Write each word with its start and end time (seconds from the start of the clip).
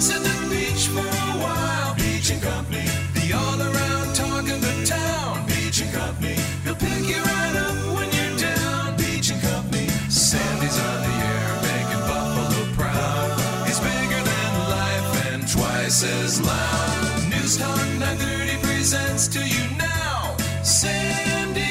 And 0.00 0.24
the 0.24 0.48
beach 0.48 0.88
for 0.88 1.00
a 1.00 1.36
while. 1.44 1.94
Beach 1.94 2.30
and 2.30 2.40
Company. 2.40 2.88
The 3.12 3.34
all 3.36 3.60
around 3.60 4.14
talk 4.14 4.48
of 4.48 4.60
the 4.62 4.86
town. 4.86 5.46
Beach 5.46 5.82
and 5.82 5.92
Company. 5.92 6.36
He'll 6.64 6.74
pick 6.74 7.04
you 7.04 7.20
right 7.20 7.56
up 7.56 7.76
when 7.94 8.08
you're 8.16 8.38
down. 8.38 8.96
Beach 8.96 9.30
and 9.30 9.42
Company. 9.42 9.88
Sandy's 10.08 10.78
on 10.88 10.98
the 11.04 11.14
air 11.32 11.52
making 11.68 12.02
Buffalo 12.08 12.72
proud. 12.80 13.66
He's 13.66 13.78
bigger 13.78 14.22
than 14.24 14.52
life 14.72 15.26
and 15.26 15.42
twice 15.46 16.02
as 16.02 16.40
loud. 16.40 17.28
News 17.28 17.58
Talk 17.58 17.76
930 18.00 18.56
presents 18.66 19.28
to 19.28 19.40
you 19.46 19.68
now. 19.76 20.34
Sandy 20.62 21.69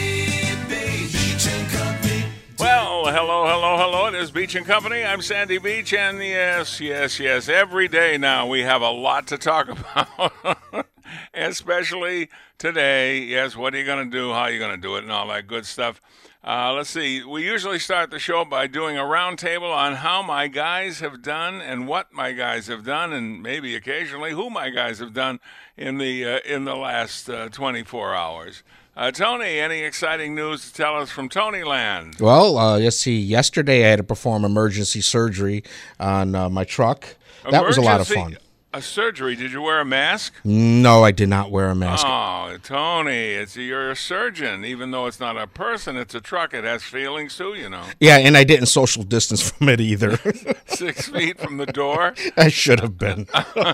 Hello, 3.12 3.48
hello, 3.48 3.76
hello. 3.76 4.06
It 4.06 4.14
is 4.14 4.30
Beach 4.30 4.54
and 4.54 4.68
Company. 4.68 5.04
I'm 5.04 5.24
Sandy 5.24 5.58
Beach, 5.58 5.96
and 5.96 6.20
yes, 6.20 6.80
yes, 6.80 7.20
yes. 7.20 7.50
Every 7.50 7.88
day 7.88 8.20
now 8.20 8.46
we 8.46 8.62
have 8.62 8.84
a 8.84 8.92
lot 8.92 9.26
to 9.30 9.38
talk 9.40 9.68
about, 9.70 10.86
especially 11.34 12.30
today. 12.60 13.18
Yes, 13.18 13.56
what 13.56 13.74
are 13.74 13.80
you 13.80 13.86
going 13.86 14.12
to 14.12 14.16
do? 14.16 14.32
How 14.32 14.42
are 14.42 14.52
you 14.52 14.60
going 14.60 14.76
to 14.76 14.82
do 14.82 14.96
it? 14.96 15.02
And 15.02 15.12
all 15.12 15.28
that 15.30 15.48
good 15.48 15.66
stuff. 15.66 16.00
Uh, 16.44 16.72
let's 16.74 16.92
see. 16.92 17.24
We 17.24 17.44
usually 17.44 17.80
start 17.80 18.12
the 18.12 18.20
show 18.20 18.46
by 18.46 18.68
doing 18.68 18.96
a 18.96 19.02
roundtable 19.02 19.76
on 19.76 19.96
how 19.96 20.22
my 20.22 20.48
guys 20.48 21.00
have 21.00 21.24
done 21.24 21.62
and 21.62 21.88
what 21.88 22.14
my 22.14 22.32
guys 22.32 22.68
have 22.68 22.84
done, 22.84 23.12
and 23.12 23.42
maybe 23.42 23.76
occasionally 23.76 24.34
who 24.34 24.52
my 24.52 24.70
guys 24.70 25.00
have 25.00 25.16
done 25.16 25.40
in 25.76 25.98
the 25.98 26.26
uh, 26.26 26.40
in 26.46 26.66
the 26.66 26.76
last 26.76 27.28
uh, 27.28 27.50
24 27.50 28.14
hours. 28.14 28.62
Uh, 28.98 29.12
Tony, 29.12 29.60
any 29.60 29.80
exciting 29.80 30.36
news 30.36 30.70
to 30.70 30.74
tell 30.74 30.98
us 30.98 31.10
from 31.10 31.30
Tonyland? 31.30 32.20
Well, 32.20 32.58
uh, 32.58 32.80
let's 32.80 32.98
see. 32.98 33.18
Yesterday, 33.18 33.86
I 33.86 33.90
had 33.90 33.98
to 33.98 34.04
perform 34.04 34.44
emergency 34.44 35.02
surgery 35.02 35.64
on 36.00 36.36
uh, 36.36 36.50
my 36.50 36.66
truck. 36.66 37.16
That 37.50 37.66
was 37.66 37.78
a 37.78 37.82
lot 37.82 38.02
of 38.02 38.08
fun. 38.08 38.38
A 38.72 38.84
surgery? 38.84 39.36
Did 39.36 39.52
you 39.52 39.64
wear 39.64 39.80
a 39.80 39.86
mask? 39.86 40.34
No, 40.44 41.04
I 41.04 41.10
did 41.12 41.28
not 41.30 41.50
wear 41.50 41.70
a 41.70 41.76
mask. 41.76 42.06
Oh, 42.08 42.56
Tony, 42.62 43.30
it's 43.32 43.56
you're 43.56 43.90
a 43.90 43.96
surgeon. 43.96 44.64
Even 44.64 44.92
though 44.92 45.08
it's 45.08 45.20
not 45.20 45.38
a 45.38 45.48
person, 45.48 45.98
it's 45.98 46.14
a 46.14 46.22
truck. 46.22 46.54
It 46.54 46.66
has 46.66 46.84
feelings 46.84 47.36
too, 47.36 47.56
you 47.56 47.68
know. 47.68 47.84
Yeah, 48.00 48.18
and 48.18 48.38
I 48.38 48.44
didn't 48.44 48.68
social 48.68 49.02
distance 49.02 49.50
from 49.50 49.70
it 49.70 49.82
either. 49.82 50.18
Six 50.68 51.08
feet 51.08 51.40
from 51.40 51.58
the 51.58 51.66
door. 51.66 52.14
I 52.38 52.50
should 52.50 52.80
have 52.82 52.96
been. 53.00 53.28
All 53.34 53.74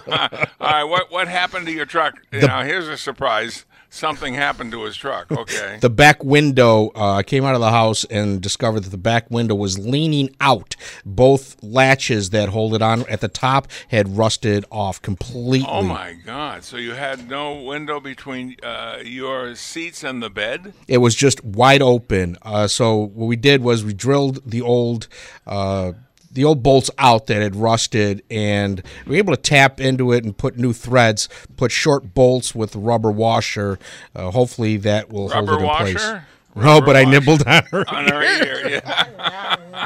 right, 0.61 0.83
what 0.85 1.11
what 1.11 1.27
happened 1.27 1.65
to 1.65 1.73
your 1.73 1.85
truck? 1.85 2.15
now 2.31 2.63
here's 2.63 2.87
a 2.87 2.95
surprise. 2.95 3.65
Something 3.89 4.33
happened 4.33 4.71
to 4.71 4.83
his 4.83 4.95
truck. 4.97 5.31
Okay. 5.31 5.77
The 5.79 5.89
back 5.89 6.23
window, 6.23 6.91
uh, 6.95 7.15
I 7.15 7.23
came 7.23 7.45
out 7.45 7.55
of 7.55 7.61
the 7.61 7.71
house 7.71 8.03
and 8.05 8.41
discovered 8.41 8.81
that 8.81 8.89
the 8.89 8.97
back 8.97 9.29
window 9.31 9.55
was 9.55 9.77
leaning 9.79 10.35
out. 10.41 10.75
Both 11.05 11.61
latches 11.63 12.31
that 12.31 12.49
hold 12.49 12.73
it 12.75 12.81
on 12.81 13.07
at 13.07 13.21
the 13.21 13.27
top 13.27 13.67
had 13.89 14.17
rusted 14.17 14.65
off 14.71 15.01
completely. 15.01 15.65
oh 15.69 15.81
my 15.81 16.13
God! 16.25 16.63
So 16.63 16.77
you 16.77 16.93
had 16.93 17.29
no 17.29 17.61
window 17.61 17.99
between 17.99 18.55
uh, 18.63 18.99
your 19.03 19.55
seats 19.55 20.03
and 20.03 20.21
the 20.21 20.29
bed? 20.29 20.73
It 20.87 20.97
was 20.97 21.15
just 21.15 21.43
wide 21.43 21.81
open. 21.81 22.37
Uh, 22.41 22.67
so 22.67 22.95
what 22.97 23.27
we 23.27 23.35
did 23.35 23.61
was 23.61 23.83
we 23.83 23.93
drilled 23.93 24.49
the 24.49 24.61
old 24.61 25.07
uh, 25.47 25.93
the 26.35 26.43
old 26.45 26.61
bolts 26.61 26.91
out 26.99 27.25
that 27.27 27.41
had 27.41 27.55
rusted, 27.55 28.21
and 28.29 28.83
we 29.05 29.11
were 29.11 29.17
able 29.17 29.35
to 29.35 29.41
tap 29.41 29.81
into 29.81 30.11
it 30.11 30.23
and 30.23 30.37
put 30.37 30.57
new 30.57 30.71
threads. 30.73 31.27
Put 31.57 31.71
short 31.71 32.13
bolts 32.13 32.53
with 32.53 32.75
rubber 32.75 33.09
washer. 33.11 33.79
Uh, 34.15 34.29
hopefully 34.31 34.77
that 34.77 35.09
will 35.11 35.29
Rubber 35.29 35.57
hold 35.57 35.61
it 35.61 35.63
in 35.63 35.69
place. 35.77 35.95
washer? 35.95 36.25
No, 36.57 36.75
Rubber 36.75 36.85
but 36.85 36.95
I 36.95 37.03
nibbled 37.03 37.45
on 37.45 37.63
her. 37.71 37.83
on 37.93 38.07
her 38.07 38.21
ear. 38.23 38.81
Yeah. 38.81 39.85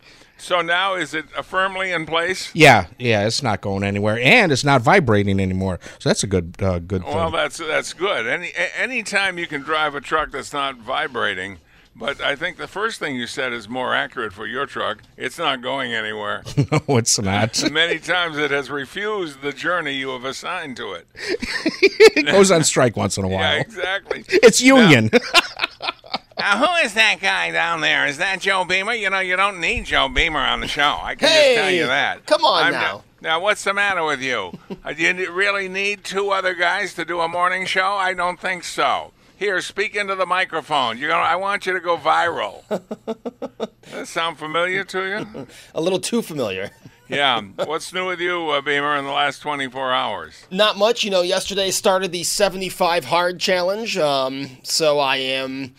So 0.36 0.62
now 0.62 0.94
is 0.94 1.12
it 1.12 1.28
firmly 1.44 1.92
in 1.92 2.06
place? 2.06 2.50
Yeah, 2.54 2.86
yeah, 2.98 3.26
it's 3.26 3.42
not 3.42 3.60
going 3.60 3.84
anywhere, 3.84 4.18
and 4.18 4.50
it's 4.50 4.64
not 4.64 4.80
vibrating 4.80 5.38
anymore. 5.38 5.78
So 5.98 6.08
that's 6.08 6.24
a 6.24 6.26
good, 6.26 6.56
uh, 6.60 6.78
good 6.78 7.04
thing. 7.04 7.14
Well, 7.14 7.30
that's 7.30 7.58
that's 7.58 7.92
good. 7.92 8.26
Any 8.26 8.52
any 8.76 9.02
time 9.02 9.38
you 9.38 9.46
can 9.46 9.60
drive 9.60 9.94
a 9.94 10.00
truck 10.00 10.32
that's 10.32 10.52
not 10.52 10.78
vibrating. 10.78 11.58
But 11.94 12.20
I 12.20 12.34
think 12.36 12.56
the 12.56 12.68
first 12.68 12.98
thing 12.98 13.16
you 13.16 13.26
said 13.26 13.52
is 13.52 13.68
more 13.68 13.94
accurate 13.94 14.32
for 14.32 14.46
your 14.46 14.64
truck. 14.64 15.02
It's 15.18 15.38
not 15.38 15.60
going 15.60 15.92
anywhere. 15.92 16.42
no, 16.72 16.96
it's 16.96 17.20
not. 17.20 17.62
Many 17.72 17.98
times 17.98 18.38
it 18.38 18.50
has 18.50 18.70
refused 18.70 19.42
the 19.42 19.52
journey 19.52 19.92
you 19.94 20.08
have 20.10 20.24
assigned 20.24 20.76
to 20.78 20.92
it. 20.92 21.06
it 21.14 22.26
goes 22.26 22.50
on 22.50 22.64
strike 22.64 22.96
once 22.96 23.18
in 23.18 23.24
a 23.24 23.28
while. 23.28 23.40
Yeah, 23.40 23.50
while. 23.52 23.60
exactly. 23.60 24.24
It's 24.28 24.60
union. 24.62 25.10
Now, 26.38 26.56
who 26.66 26.86
is 26.86 26.94
that 26.94 27.18
guy 27.20 27.50
down 27.50 27.82
there? 27.82 28.06
Is 28.06 28.16
that 28.16 28.40
Joe 28.40 28.64
Beamer? 28.64 28.94
You 28.94 29.10
know, 29.10 29.18
you 29.20 29.36
don't 29.36 29.60
need 29.60 29.84
Joe 29.84 30.08
Beamer 30.08 30.40
on 30.40 30.60
the 30.60 30.68
show. 30.68 30.98
I 31.02 31.14
can 31.14 31.28
just 31.28 31.54
tell 31.54 31.70
you 31.70 31.86
that. 31.86 32.24
come 32.24 32.44
on 32.44 32.64
I'm 32.64 32.72
now. 32.72 32.80
not- 32.80 33.04
now, 33.22 33.38
what's 33.40 33.62
the 33.64 33.74
matter 33.74 34.02
with 34.02 34.22
you? 34.22 34.52
Uh, 34.82 34.94
Do 34.94 35.02
you 35.02 35.30
really 35.30 35.68
need 35.68 36.04
two 36.04 36.30
other 36.30 36.54
guys 36.54 36.94
to 36.94 37.04
do 37.04 37.20
a 37.20 37.28
morning 37.28 37.66
show? 37.66 37.92
I 37.92 38.14
don't 38.14 38.40
think 38.40 38.64
so. 38.64 39.12
Here, 39.40 39.62
speak 39.62 39.96
into 39.96 40.14
the 40.16 40.26
microphone. 40.26 40.98
You're 40.98 41.08
gonna. 41.08 41.22
I 41.22 41.36
want 41.36 41.64
you 41.64 41.72
to 41.72 41.80
go 41.80 41.96
viral. 41.96 42.62
Does 42.68 43.90
that 43.90 44.06
sound 44.06 44.36
familiar 44.36 44.84
to 44.84 45.02
you? 45.08 45.46
A 45.74 45.80
little 45.80 45.98
too 45.98 46.22
familiar. 46.22 46.70
Yeah. 47.08 47.40
What's 47.40 47.92
new 47.92 48.06
with 48.06 48.20
you, 48.20 48.50
uh, 48.50 48.60
Beamer, 48.60 48.96
in 48.96 49.04
the 49.04 49.10
last 49.10 49.40
24 49.40 49.92
hours? 49.92 50.44
Not 50.52 50.78
much, 50.78 51.02
you 51.02 51.10
know. 51.10 51.22
Yesterday 51.22 51.72
started 51.72 52.12
the 52.12 52.22
75 52.22 53.04
hard 53.06 53.40
challenge, 53.40 53.98
um, 53.98 54.48
so 54.62 55.00
I 55.00 55.16
am. 55.16 55.74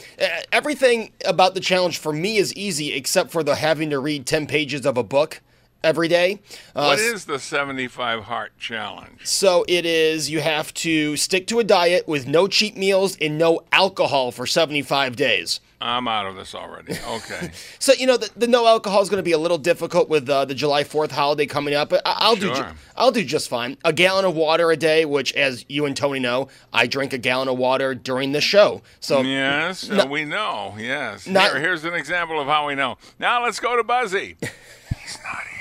Everything 0.52 1.14
about 1.24 1.54
the 1.54 1.62
challenge 1.62 2.00
for 2.00 2.12
me 2.12 2.36
is 2.36 2.54
easy, 2.56 2.92
except 2.92 3.32
for 3.32 3.44
the 3.44 3.56
having 3.56 3.92
to 3.92 4.00
read 4.00 4.26
10 4.26 4.46
pages 4.46 4.86
of 4.86 4.98
a 4.98 5.04
book 5.04 5.40
every 5.84 6.08
day. 6.08 6.40
Uh, 6.76 6.86
What 6.86 7.00
is 7.00 7.26
the 7.26 7.40
75 7.40 8.24
Hard 8.24 8.52
Challenge? 8.60 9.20
So 9.26 9.66
it 9.68 9.86
is 9.86 10.30
you 10.30 10.40
have 10.42 10.74
to 10.76 11.16
stick 11.18 11.48
to 11.48 11.60
a 11.60 11.64
diet 11.64 12.08
with 12.08 12.28
no 12.28 12.48
cheat 12.48 12.78
meals 12.78 13.18
and 13.20 13.38
no 13.38 13.62
alcohol 13.72 14.32
for 14.32 14.46
75 14.46 15.16
days. 15.16 15.60
I'm 15.84 16.08
out 16.08 16.28
of 16.28 16.36
this 16.36 16.54
already. 16.54 16.94
Okay. 17.08 17.52
So 17.80 17.94
you 17.94 18.06
know 18.06 18.16
the, 18.16 18.30
the 18.38 18.46
no 18.46 18.68
alcohol 18.68 19.02
is 19.02 19.10
going 19.10 19.18
to 19.18 19.24
be 19.24 19.32
a 19.32 19.38
little 19.40 19.58
difficult 19.58 20.08
with 20.08 20.30
uh, 20.30 20.46
the 20.46 20.54
July 20.54 20.84
Fourth 20.84 21.12
holiday 21.12 21.48
coming 21.48 21.74
up, 21.74 21.90
but 21.90 22.04
I- 22.06 22.18
I'll 22.20 22.36
do 22.36 22.54
ju- 22.54 22.66
I'll 22.96 23.10
do 23.12 23.26
just 23.26 23.50
fine. 23.50 23.76
A 23.84 23.92
gallon 23.92 24.24
of 24.24 24.36
water 24.36 24.70
a 24.70 24.78
day, 24.78 25.04
which, 25.06 25.34
as 25.34 25.66
you 25.68 25.88
and 25.88 25.98
Tony 25.98 26.20
know, 26.20 26.48
I 26.72 26.86
drink 26.86 27.12
a 27.14 27.18
gallon 27.18 27.48
of 27.48 27.58
water 27.58 27.96
during 27.96 28.34
the 28.34 28.42
show. 28.42 28.84
So 29.00 29.22
Yes, 29.22 29.90
uh, 29.90 30.06
we 30.08 30.24
know. 30.26 30.76
Yes. 30.78 31.26
Not- 31.26 31.54
Here, 31.54 31.60
here's 31.60 31.84
an 31.84 31.96
example 31.96 32.40
of 32.40 32.46
how 32.48 32.68
we 32.68 32.76
know. 32.76 33.00
Now 33.18 33.44
let's 33.44 33.60
go 33.60 33.76
to 33.76 33.84
Buzzy. 33.84 34.38
He's 34.42 35.18
not 35.24 35.42
here. 35.48 35.61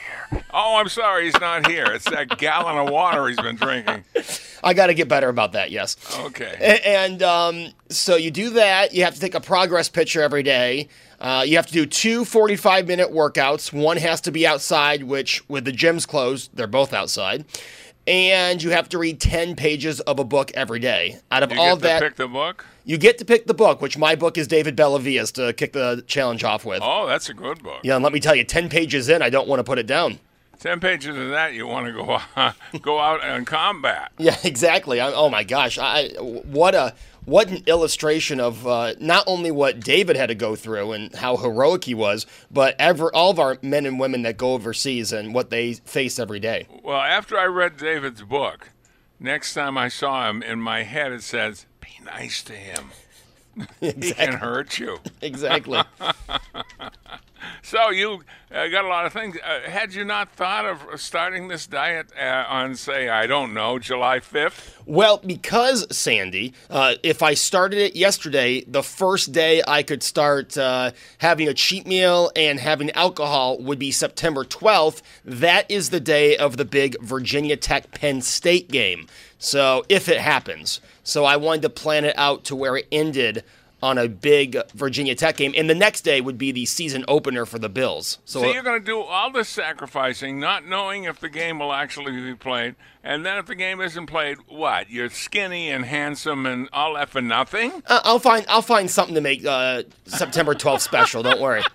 Oh, 0.52 0.76
I'm 0.78 0.88
sorry, 0.88 1.24
he's 1.26 1.40
not 1.40 1.68
here. 1.68 1.86
It's 1.86 2.04
that 2.10 2.38
gallon 2.38 2.76
of 2.78 2.92
water 2.92 3.28
he's 3.28 3.36
been 3.36 3.56
drinking. 3.56 4.04
I 4.62 4.74
got 4.74 4.88
to 4.88 4.94
get 4.94 5.08
better 5.08 5.28
about 5.28 5.52
that. 5.52 5.70
Yes. 5.70 5.96
Okay. 6.20 6.80
And 6.84 7.22
um, 7.22 7.68
so 7.88 8.16
you 8.16 8.30
do 8.30 8.50
that. 8.50 8.92
You 8.92 9.04
have 9.04 9.14
to 9.14 9.20
take 9.20 9.34
a 9.34 9.40
progress 9.40 9.88
picture 9.88 10.22
every 10.22 10.42
day. 10.42 10.88
Uh, 11.20 11.44
you 11.46 11.56
have 11.56 11.66
to 11.66 11.72
do 11.72 11.86
two 11.86 12.24
45 12.24 12.86
minute 12.86 13.10
workouts. 13.10 13.72
One 13.72 13.96
has 13.98 14.20
to 14.22 14.32
be 14.32 14.46
outside, 14.46 15.02
which, 15.04 15.46
with 15.48 15.64
the 15.66 15.72
gyms 15.72 16.06
closed, 16.08 16.50
they're 16.54 16.66
both 16.66 16.92
outside. 16.92 17.44
And 18.06 18.62
you 18.62 18.70
have 18.70 18.88
to 18.88 18.98
read 18.98 19.20
10 19.20 19.54
pages 19.56 20.00
of 20.00 20.18
a 20.18 20.24
book 20.24 20.50
every 20.54 20.78
day. 20.80 21.18
Out 21.30 21.42
of 21.42 21.50
all 21.52 21.56
that 21.56 21.62
You 21.62 21.68
all 21.70 21.76
get 21.76 21.82
that, 21.82 21.98
to 22.00 22.04
pick 22.06 22.16
the 22.16 22.28
book. 22.28 22.64
you 22.84 22.96
get 22.98 23.18
to 23.18 23.24
pick 23.26 23.46
the 23.46 23.54
book, 23.54 23.82
which 23.82 23.98
my 23.98 24.14
book 24.14 24.38
is 24.38 24.48
David 24.48 24.74
Bellavia's 24.74 25.30
to 25.32 25.52
kick 25.52 25.74
the 25.74 26.02
challenge 26.06 26.42
off 26.42 26.64
with. 26.64 26.80
Oh, 26.82 27.06
that's 27.06 27.28
a 27.28 27.34
good 27.34 27.62
book. 27.62 27.80
Yeah, 27.84 27.94
and 27.96 28.02
let 28.02 28.12
me 28.14 28.18
tell 28.18 28.34
you, 28.34 28.42
10 28.42 28.68
pages 28.70 29.08
in, 29.10 29.20
I 29.22 29.28
don't 29.30 29.46
want 29.46 29.60
to 29.60 29.64
put 29.64 29.78
it 29.78 29.86
down. 29.86 30.18
Ten 30.60 30.78
pages 30.78 31.16
of 31.16 31.30
that 31.30 31.54
you 31.54 31.66
want 31.66 31.86
to 31.86 31.92
go 31.92 32.20
go 32.82 32.98
out 32.98 33.24
and 33.24 33.46
combat. 33.46 34.12
Yeah, 34.18 34.36
exactly. 34.44 35.00
I, 35.00 35.10
oh 35.12 35.30
my 35.30 35.42
gosh, 35.42 35.78
I 35.78 36.08
what 36.18 36.74
a 36.74 36.94
what 37.24 37.48
an 37.48 37.62
illustration 37.66 38.38
of 38.38 38.66
uh, 38.66 38.92
not 39.00 39.24
only 39.26 39.50
what 39.50 39.80
David 39.80 40.16
had 40.16 40.26
to 40.26 40.34
go 40.34 40.54
through 40.56 40.92
and 40.92 41.14
how 41.14 41.38
heroic 41.38 41.84
he 41.84 41.94
was, 41.94 42.26
but 42.50 42.76
ever 42.78 43.14
all 43.14 43.30
of 43.30 43.38
our 43.38 43.56
men 43.62 43.86
and 43.86 43.98
women 43.98 44.20
that 44.22 44.36
go 44.36 44.52
overseas 44.52 45.12
and 45.12 45.32
what 45.34 45.48
they 45.48 45.74
face 45.74 46.18
every 46.18 46.40
day. 46.40 46.66
Well, 46.82 47.00
after 47.00 47.38
I 47.38 47.46
read 47.46 47.78
David's 47.78 48.22
book, 48.22 48.68
next 49.18 49.54
time 49.54 49.78
I 49.78 49.88
saw 49.88 50.28
him, 50.28 50.42
in 50.42 50.60
my 50.60 50.82
head 50.82 51.12
it 51.12 51.22
says, 51.22 51.64
"Be 51.80 52.04
nice 52.04 52.42
to 52.44 52.52
him. 52.52 52.90
He 53.80 54.12
can 54.12 54.34
hurt 54.34 54.78
you." 54.78 54.98
Exactly. 55.22 55.80
So 57.62 57.90
you 57.90 58.22
uh, 58.52 58.68
got 58.68 58.84
a 58.84 58.88
lot 58.88 59.06
of 59.06 59.12
things. 59.12 59.36
Uh, 59.36 59.68
had 59.68 59.94
you 59.94 60.04
not 60.04 60.30
thought 60.32 60.64
of 60.64 61.00
starting 61.00 61.48
this 61.48 61.66
diet 61.66 62.08
uh, 62.18 62.44
on, 62.48 62.74
say, 62.74 63.08
I 63.08 63.26
don't 63.26 63.54
know, 63.54 63.78
July 63.78 64.20
fifth? 64.20 64.78
well, 64.86 65.18
because 65.18 65.86
Sandy, 65.96 66.52
uh, 66.68 66.94
if 67.02 67.22
I 67.22 67.34
started 67.34 67.78
it 67.78 67.96
yesterday, 67.96 68.62
the 68.62 68.82
first 68.82 69.32
day 69.32 69.62
I 69.68 69.82
could 69.82 70.02
start 70.02 70.56
uh, 70.58 70.90
having 71.18 71.48
a 71.48 71.54
cheat 71.54 71.86
meal 71.86 72.32
and 72.34 72.58
having 72.58 72.90
alcohol 72.92 73.58
would 73.58 73.78
be 73.78 73.92
September 73.92 74.44
12th. 74.44 75.02
That 75.24 75.70
is 75.70 75.90
the 75.90 76.00
day 76.00 76.36
of 76.36 76.56
the 76.56 76.64
big 76.64 77.00
Virginia 77.00 77.56
Tech 77.56 77.92
Penn 77.92 78.20
State 78.20 78.70
game. 78.70 79.06
So 79.38 79.84
if 79.88 80.08
it 80.08 80.18
happens, 80.18 80.80
so 81.02 81.24
I 81.24 81.36
wanted 81.36 81.62
to 81.62 81.70
plan 81.70 82.04
it 82.04 82.18
out 82.18 82.44
to 82.44 82.56
where 82.56 82.76
it 82.76 82.86
ended 82.92 83.44
on 83.82 83.96
a 83.98 84.08
big 84.08 84.58
Virginia 84.74 85.14
Tech 85.14 85.36
game, 85.36 85.54
and 85.56 85.68
the 85.70 85.74
next 85.74 86.02
day 86.02 86.20
would 86.20 86.36
be 86.38 86.52
the 86.52 86.66
season 86.66 87.04
opener 87.08 87.46
for 87.46 87.58
the 87.58 87.68
Bills. 87.68 88.18
So, 88.24 88.42
So 88.42 88.52
you're 88.52 88.62
going 88.62 88.80
to 88.80 88.84
do 88.84 89.00
all 89.00 89.30
this 89.32 89.48
sacrificing, 89.48 90.38
not 90.38 90.66
knowing 90.66 91.04
if 91.04 91.18
the 91.20 91.28
game 91.30 91.58
will 91.58 91.72
actually 91.72 92.12
be 92.20 92.34
played, 92.34 92.74
and 93.02 93.24
then 93.24 93.38
if 93.38 93.46
the 93.46 93.54
game 93.54 93.80
isn't 93.80 94.06
played, 94.06 94.36
what? 94.48 94.90
You're 94.90 95.08
skinny 95.10 95.70
and 95.70 95.84
handsome 95.86 96.44
and 96.46 96.68
all 96.72 96.94
that 96.94 97.08
for 97.08 97.22
nothing? 97.22 97.82
uh, 97.86 98.00
I'll 98.04 98.18
find 98.18 98.44
I'll 98.48 98.60
find 98.62 98.90
something 98.90 99.14
to 99.14 99.20
make 99.20 99.44
uh, 99.46 99.84
September 100.04 100.54
12th 100.54 100.80
special. 100.80 101.22
Don't 101.22 101.40
worry. 101.40 101.62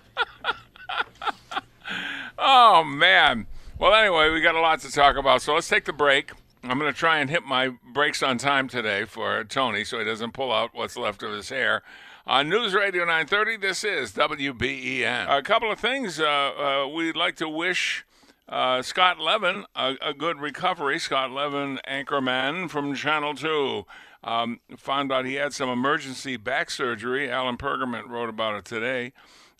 Oh 2.38 2.84
man. 2.84 3.46
Well, 3.78 3.94
anyway, 3.94 4.30
we 4.30 4.40
got 4.40 4.54
a 4.54 4.60
lot 4.60 4.80
to 4.80 4.90
talk 4.92 5.16
about, 5.16 5.42
so 5.42 5.54
let's 5.54 5.68
take 5.68 5.84
the 5.84 5.92
break. 5.92 6.32
I'm 6.68 6.80
going 6.80 6.92
to 6.92 6.98
try 6.98 7.18
and 7.18 7.30
hit 7.30 7.44
my 7.44 7.68
brakes 7.92 8.24
on 8.24 8.38
time 8.38 8.66
today 8.66 9.04
for 9.04 9.44
Tony, 9.44 9.84
so 9.84 10.00
he 10.00 10.04
doesn't 10.04 10.32
pull 10.32 10.52
out 10.52 10.70
what's 10.74 10.96
left 10.96 11.22
of 11.22 11.32
his 11.32 11.48
hair. 11.48 11.82
On 12.26 12.48
News 12.48 12.74
Radio 12.74 13.04
930, 13.04 13.58
this 13.58 13.84
is 13.84 14.12
WBEN. 14.14 15.26
A 15.28 15.42
couple 15.42 15.70
of 15.70 15.78
things. 15.78 16.18
Uh, 16.18 16.24
uh, 16.26 16.88
we'd 16.88 17.14
like 17.14 17.36
to 17.36 17.48
wish 17.48 18.04
uh, 18.48 18.82
Scott 18.82 19.20
Levin 19.20 19.64
a, 19.76 19.94
a 20.02 20.12
good 20.12 20.40
recovery. 20.40 20.98
Scott 20.98 21.30
Levin, 21.30 21.78
anchorman 21.86 22.68
from 22.68 22.96
Channel 22.96 23.34
2. 23.34 23.84
Um, 24.24 24.58
found 24.76 25.12
out 25.12 25.24
he 25.24 25.34
had 25.34 25.52
some 25.52 25.68
emergency 25.68 26.36
back 26.36 26.72
surgery. 26.72 27.30
Alan 27.30 27.56
Pergament 27.56 28.08
wrote 28.08 28.28
about 28.28 28.56
it 28.56 28.64
today. 28.64 29.12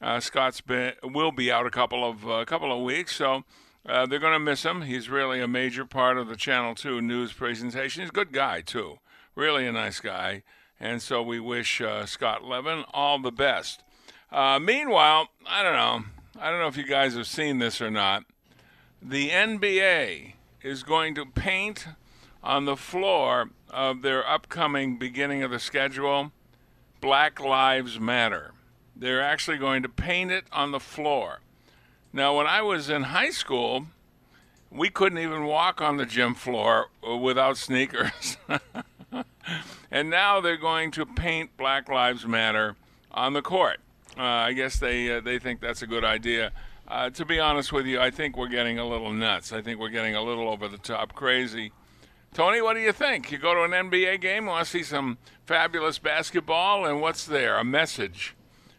Uh, 0.03 0.19
Scott's 0.19 0.61
been 0.61 0.95
will 1.05 1.31
be 1.31 1.53
out 1.53 1.67
a 1.67 1.71
couple 1.71 2.05
of 2.05 2.27
a 2.27 2.45
couple 2.45 2.77
of 2.77 2.83
weeks, 2.83 3.15
so 3.15 3.45
uh, 3.89 4.07
they're 4.07 4.19
going 4.19 4.33
to 4.33 4.39
miss 4.39 4.65
him. 4.65 4.83
He's 4.83 5.09
really 5.09 5.41
a 5.41 5.49
major 5.49 5.85
part 5.85 6.19
of 6.19 6.29
the 6.29 6.37
Channel 6.37 6.75
Two 6.75 7.01
news 7.01 7.33
presentation. 7.33 8.03
He's 8.03 8.11
a 8.11 8.13
good 8.13 8.33
guy 8.33 8.61
too, 8.61 8.99
really 9.35 9.67
a 9.67 9.73
nice 9.73 10.01
guy, 10.01 10.43
and 10.81 11.01
so 11.01 11.23
we 11.23 11.41
wish 11.41 11.81
uh, 11.81 12.07
Scott 12.07 12.45
Levin 12.45 12.85
all 12.93 13.19
the 13.19 13.33
best. 13.33 13.83
Uh, 14.31 14.59
meanwhile, 14.59 15.29
I 15.47 15.63
don't 15.63 15.75
know. 15.75 16.05
I 16.41 16.51
don't 16.51 16.61
know 16.61 16.69
if 16.69 16.77
you 16.77 16.87
guys 16.87 17.15
have 17.15 17.27
seen 17.27 17.59
this 17.59 17.81
or 17.81 17.91
not. 17.91 18.25
The 19.01 19.31
NBA 19.31 20.33
is 20.63 20.83
going 20.83 21.15
to 21.15 21.25
paint 21.25 21.87
on 22.43 22.65
the 22.65 22.77
floor 22.77 23.51
of 23.71 24.03
their 24.03 24.27
upcoming 24.29 24.99
beginning 24.99 25.43
of 25.43 25.51
the 25.51 25.59
schedule 25.59 26.33
Black 27.01 27.41
Lives 27.41 28.01
Matter. 28.01 28.53
They're 28.95 29.23
actually 29.23 29.59
going 29.59 29.83
to 29.83 29.89
paint 29.89 30.31
it 30.31 30.45
on 30.51 30.73
the 30.73 30.81
floor. 30.81 31.41
Now, 32.17 32.35
when 32.39 32.47
I 32.47 32.63
was 32.63 32.89
in 32.89 33.03
high 33.03 33.29
school, 33.29 33.89
we 34.71 34.89
couldn't 34.89 35.19
even 35.19 35.45
walk 35.45 35.83
on 35.83 35.99
the 35.99 36.07
gym 36.07 36.33
floor 36.35 36.87
without 37.21 37.59
sneakers. 37.59 38.39
and 39.91 40.09
now 40.09 40.41
they're 40.41 40.57
going 40.57 40.93
to 40.93 41.05
paint 41.05 41.55
Black 41.59 41.91
Lives 41.91 42.25
Matter 42.27 42.75
on 43.13 43.35
the 43.35 43.43
court. 43.43 43.81
Uh, 44.17 44.23
I 44.23 44.55
guess 44.55 44.79
they 44.79 45.15
uh, 45.15 45.21
they 45.21 45.39
think 45.39 45.61
that's 45.61 45.83
a 45.83 45.87
good 45.87 46.05
idea. 46.05 46.53
Uh, 46.89 47.11
to 47.11 47.27
be 47.27 47.39
honest 47.39 47.71
with 47.71 47.85
you, 47.85 48.01
I 48.01 48.11
think 48.11 48.35
we're 48.39 48.49
getting 48.49 48.79
a 48.79 48.87
little 48.89 49.13
nuts. 49.13 49.53
I 49.53 49.61
think 49.61 49.79
we're 49.79 49.91
getting 49.91 50.15
a 50.15 50.23
little 50.23 50.49
over 50.49 50.69
the 50.69 50.79
top 50.79 51.15
crazy. 51.15 51.71
Tony, 52.33 52.63
what 52.63 52.77
do 52.77 52.81
you 52.81 52.93
think? 52.93 53.31
You 53.31 53.37
go 53.37 53.53
to 53.53 53.63
an 53.65 53.73
NBA 53.91 54.23
game, 54.23 54.47
want 54.47 54.65
to 54.65 54.71
see 54.71 54.83
some 54.85 55.19
fabulous 55.45 55.99
basketball, 55.99 56.87
and 56.87 57.03
what's 57.03 57.27
there? 57.27 57.59
A 57.59 57.65
message 57.65 58.35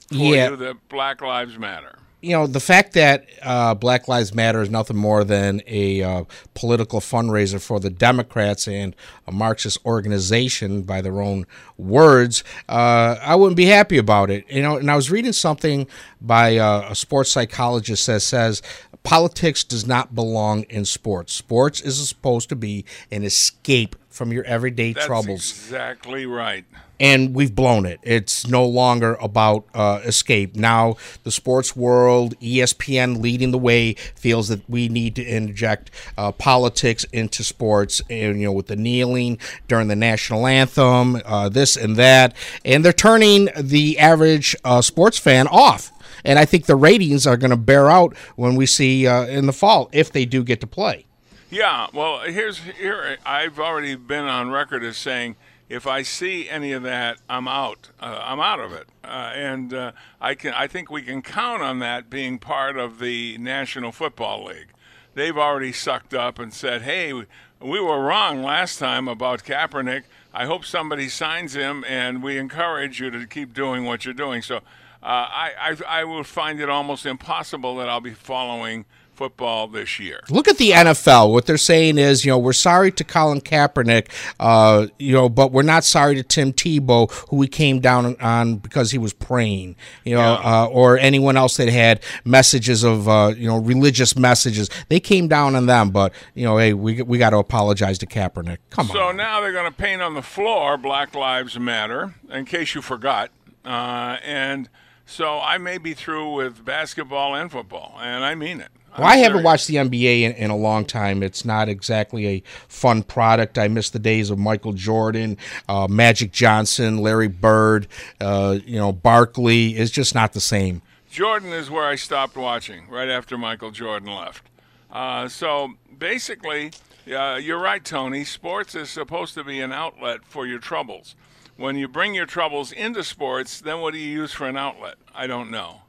for 0.08 0.16
Yeah. 0.16 0.50
you 0.50 0.56
that 0.56 0.90
Black 0.90 1.22
Lives 1.22 1.60
Matter. 1.60 2.00
You 2.28 2.34
know 2.34 2.46
the 2.46 2.60
fact 2.60 2.92
that 2.94 3.26
uh, 3.42 3.74
Black 3.74 4.10
Lives 4.10 4.36
Matter 4.36 4.62
is 4.62 4.70
nothing 4.70 4.98
more 4.98 5.24
than 5.24 5.62
a 5.66 6.04
uh, 6.04 6.24
political 6.56 7.00
fundraiser 7.00 7.62
for 7.62 7.80
the 7.80 7.90
Democrats 7.90 8.68
and 8.68 8.94
a 9.26 9.32
Marxist 9.32 9.78
organization, 9.86 10.82
by 10.82 11.00
their 11.00 11.22
own 11.22 11.48
words, 11.78 12.44
uh, 12.68 13.16
I 13.22 13.36
wouldn't 13.36 13.56
be 13.56 13.66
happy 13.66 13.98
about 13.98 14.30
it. 14.30 14.44
You 14.50 14.62
know, 14.62 14.76
and 14.76 14.92
I 14.92 14.96
was 14.98 15.10
reading 15.10 15.32
something 15.32 15.88
by 16.20 16.58
uh, 16.58 16.88
a 16.90 16.96
sports 16.96 17.32
psychologist 17.32 18.06
that 18.08 18.22
says 18.22 18.62
politics 19.04 19.64
does 19.64 19.88
not 19.88 20.14
belong 20.14 20.64
in 20.64 20.84
sports. 20.84 21.32
Sports 21.32 21.80
is 21.80 22.10
supposed 22.10 22.50
to 22.50 22.58
be 22.58 22.84
an 23.10 23.24
escape 23.24 23.96
from 24.18 24.34
your 24.34 24.44
everyday 24.46 24.94
That's 24.94 25.06
troubles 25.06 25.52
exactly 25.52 26.26
right. 26.26 26.66
and 27.00 27.36
we've 27.36 27.54
blown 27.54 27.86
it. 27.86 28.00
It's 28.02 28.48
no 28.48 28.66
longer 28.66 29.14
about 29.22 29.66
uh, 29.74 30.02
escape. 30.04 30.56
Now, 30.56 30.96
the 31.24 31.32
sports 31.32 31.76
world, 31.76 32.38
ESPN 32.40 33.22
leading 33.22 33.52
the 33.52 33.58
way, 33.58 33.94
feels 33.94 34.48
that 34.48 34.68
we 34.68 34.90
need 34.90 35.16
to 35.16 35.24
inject 35.24 35.92
uh, 36.18 36.32
politics 36.32 37.06
into 37.14 37.44
sports, 37.44 38.02
and 38.10 38.40
you 38.40 38.48
know, 38.48 38.52
with 38.52 38.68
the 38.68 38.76
kneeling 38.76 39.38
during 39.68 39.88
the 39.88 39.96
national 39.96 40.48
anthem, 40.48 41.22
uh, 41.24 41.48
this 41.50 41.78
and 41.78 41.96
that, 41.96 42.36
and 42.66 42.84
they're 42.84 42.92
turning 42.92 43.50
the 43.56 44.00
average 44.00 44.56
uh, 44.64 44.82
sports 44.82 45.20
fan 45.20 45.48
off. 45.48 45.92
And 46.26 46.40
I 46.40 46.46
think 46.46 46.66
the 46.66 46.76
ratings 46.76 47.28
are 47.28 47.38
going 47.38 47.52
to 47.52 47.58
bear 47.58 47.90
out 47.90 48.18
when 48.36 48.56
we 48.56 48.66
see 48.66 49.08
uh, 49.08 49.26
in 49.26 49.46
the 49.46 49.54
fall 49.54 49.90
if 49.94 50.12
they 50.12 50.26
do 50.26 50.44
get 50.44 50.60
to 50.62 50.68
play. 50.68 51.07
Yeah, 51.50 51.88
well, 51.94 52.20
here's 52.22 52.60
here. 52.60 53.18
I've 53.26 53.58
already 53.58 53.96
been 53.96 54.26
on 54.26 54.52
record 54.52 54.84
as 54.84 54.98
saying 54.98 55.38
if 55.70 55.88
I 55.88 56.02
see 56.02 56.50
any 56.50 56.74
of 56.74 56.84
that, 56.84 57.20
I'm 57.30 57.48
out. 57.48 57.90
Uh, 58.02 58.20
I'm 58.22 58.42
out 58.42 58.60
of 58.60 58.74
it, 58.74 58.88
uh, 59.06 59.32
and 59.34 59.74
uh, 59.74 59.92
I 60.20 60.36
can. 60.36 60.54
I 60.54 60.68
think 60.68 60.92
we 60.92 61.02
can 61.02 61.22
count 61.22 61.64
on 61.64 61.80
that 61.80 62.10
being 62.10 62.38
part 62.38 62.78
of 62.78 63.00
the 63.00 63.38
National 63.38 63.94
Football 63.94 64.46
League. 64.46 64.68
They've 65.14 65.38
already 65.38 65.72
sucked 65.72 66.14
up 66.14 66.38
and 66.38 66.54
said, 66.54 66.82
"Hey, 66.82 67.14
we 67.14 67.80
were 67.80 68.04
wrong 68.04 68.44
last 68.44 68.78
time 68.78 69.08
about 69.08 69.46
Kaepernick. 69.46 70.04
I 70.34 70.46
hope 70.46 70.66
somebody 70.66 71.08
signs 71.08 71.54
him, 71.54 71.86
and 71.88 72.22
we 72.22 72.38
encourage 72.38 73.00
you 73.00 73.10
to 73.10 73.26
keep 73.26 73.54
doing 73.54 73.86
what 73.86 74.04
you're 74.04 74.14
doing." 74.14 74.42
So, 74.42 74.58
uh, 74.58 74.62
I, 75.02 75.52
I 75.62 76.02
I 76.02 76.04
will 76.04 76.26
find 76.26 76.60
it 76.60 76.70
almost 76.70 77.06
impossible 77.06 77.78
that 77.78 77.88
I'll 77.88 78.02
be 78.02 78.14
following 78.14 78.84
football 79.18 79.68
this 79.68 80.00
year. 80.00 80.22
Look 80.30 80.48
at 80.48 80.58
the 80.58 80.72
NFL. 80.72 81.32
What 81.34 81.48
they're 81.48 81.58
saying 81.58 81.98
is, 81.98 82.24
you 82.24 82.32
know, 82.32 82.38
we're 82.38 82.54
sorry 82.54 82.92
to 82.92 83.04
Colin 83.04 83.42
Kaepernick, 83.42 84.10
uh, 84.40 84.88
you 85.00 85.14
know, 85.14 85.28
but 85.28 85.52
we're 85.52 85.64
not 85.64 85.84
sorry 85.84 86.16
to 86.16 86.24
Tim 86.24 86.54
Tebow, 86.54 87.12
who 87.30 87.38
we 87.38 87.48
came 87.48 87.80
down 87.80 88.16
on 88.22 88.58
because 88.58 88.92
he 88.92 88.98
was 88.98 89.14
praying, 89.14 89.76
you 90.06 90.16
know, 90.16 90.36
uh, 90.36 90.68
or 90.72 90.98
anyone 91.00 91.36
else 91.36 91.58
that 91.58 91.68
had 91.70 92.02
messages 92.24 92.84
of, 92.84 93.10
uh, 93.10 93.34
you 93.36 93.48
know, 93.48 93.58
religious 93.58 94.16
messages. 94.16 94.70
They 94.90 95.00
came 95.00 95.28
down 95.28 95.56
on 95.56 95.66
them, 95.66 95.90
but 95.90 96.14
you 96.36 96.46
know, 96.46 96.58
hey, 96.58 96.74
we 96.74 97.02
we 97.02 97.18
got 97.18 97.32
to 97.32 97.38
apologize 97.38 97.98
to 98.00 98.06
Kaepernick. 98.06 98.60
Come 98.70 98.88
So 98.88 99.00
on. 99.00 99.12
So 99.14 99.18
now 99.18 99.42
they're 99.42 99.52
going 99.52 99.70
to 99.72 99.78
paint 99.78 100.02
on 100.02 100.14
the 100.14 100.22
floor 100.22 100.78
Black 100.78 101.16
Lives 101.16 101.58
Matter, 101.60 102.14
in 102.30 102.46
case 102.46 102.76
you 102.76 102.82
forgot. 102.84 103.32
Uh, 103.66 104.18
and 104.24 104.70
so 105.06 105.40
I 105.40 105.58
may 105.58 105.78
be 105.78 105.94
through 105.94 106.34
with 106.34 106.64
basketball 106.64 107.34
and 107.36 107.52
football, 107.52 107.98
and 108.02 108.24
I 108.24 108.36
mean 108.36 108.62
it. 108.62 108.70
Well, 108.98 109.08
I 109.08 109.18
haven't 109.18 109.44
watched 109.44 109.68
the 109.68 109.76
NBA 109.76 110.22
in, 110.22 110.32
in 110.34 110.50
a 110.50 110.56
long 110.56 110.86
time. 110.86 111.22
It's 111.22 111.46
not 111.46 111.70
exactly 111.70 112.28
a 112.28 112.44
fun 112.68 113.04
product. 113.04 113.58
I 113.58 113.68
miss 113.68 113.90
the 113.92 114.00
days 114.00 114.30
of 114.30 114.40
Michael 114.40 114.74
Jordan, 114.74 115.38
uh, 115.70 115.88
Magic 115.88 116.32
Johnson, 116.32 116.98
Larry 116.98 117.28
Bird, 117.28 117.88
uh, 118.20 118.58
you 118.66 118.78
know, 118.78 118.92
Barkley. 118.92 119.76
It's 119.76 119.92
just 119.92 120.16
not 120.16 120.34
the 120.34 120.42
same. 120.42 120.82
Jordan 121.12 121.54
is 121.54 121.70
where 121.70 121.86
I 121.86 121.96
stopped 121.96 122.36
watching 122.36 122.88
right 122.90 123.10
after 123.10 123.38
Michael 123.38 123.72
Jordan 123.72 124.14
left. 124.14 124.44
Uh, 124.92 125.28
so 125.28 125.74
basically, 125.98 126.72
uh, 127.12 127.40
you're 127.42 127.60
right, 127.60 127.84
Tony. 127.84 128.24
Sports 128.24 128.76
is 128.76 128.90
supposed 128.90 129.34
to 129.36 129.44
be 129.44 129.62
an 129.62 129.72
outlet 129.72 130.24
for 130.26 130.46
your 130.46 130.60
troubles. 130.60 131.16
When 131.58 131.76
you 131.76 131.88
bring 131.88 132.14
your 132.14 132.28
troubles 132.28 132.72
into 132.72 133.04
sports, 133.04 133.60
then 133.62 133.82
what 133.82 133.94
do 133.94 134.00
you 134.00 134.08
use 134.10 134.32
for 134.32 134.48
an 134.48 134.56
outlet? 134.58 134.96
I 135.16 135.26
don't 135.26 135.50
know. 135.50 135.82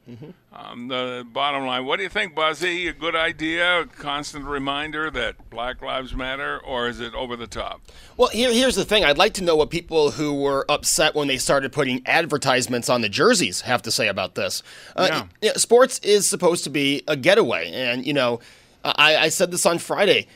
Um, 0.55 0.89
the 0.89 1.27
bottom 1.31 1.67
line, 1.67 1.85
what 1.85 1.99
do 1.99 2.03
you 2.05 2.09
think, 2.09 2.35
Buzzy? 2.35 2.89
A 2.89 2.95
good 2.95 3.15
idea? 3.15 3.81
A 3.83 3.87
constant 3.87 4.47
reminder 4.47 5.11
that 5.11 5.51
Black 5.51 5.83
Lives 5.83 6.15
Matter, 6.15 6.59
or 6.65 6.89
is 6.89 7.01
it 7.01 7.13
over 7.15 7.37
the 7.37 7.47
top? 7.47 7.83
Well, 8.17 8.31
here, 8.31 8.51
here's 8.51 8.75
the 8.77 8.87
thing. 8.87 9.05
I'd 9.05 9.19
like 9.19 9.35
to 9.35 9.45
know 9.45 9.57
what 9.57 9.69
people 9.69 10.13
who 10.13 10.33
were 10.41 10.65
upset 10.71 11.15
when 11.15 11.29
they 11.29 11.37
started 11.37 11.71
putting 11.71 12.01
advertisements 12.07 12.89
on 12.89 13.03
the 13.03 13.11
jerseys 13.11 13.61
have 13.61 13.83
to 13.83 13.91
say 13.91 14.09
about 14.09 14.35
this. 14.35 14.63
Uh, 14.97 15.27
Yeah. 15.43 15.53
sports 15.57 15.99
is 15.99 16.27
supposed 16.27 16.65
to 16.65 16.71
be 16.71 17.03
a 17.07 17.15
getaway, 17.15 17.71
and 17.71 18.07
you 18.07 18.15
know, 18.15 18.41
I, 18.83 19.17
I 19.17 19.29
said 19.29 19.51
this 19.51 19.67
on 19.67 19.79
Friday. 19.79 20.27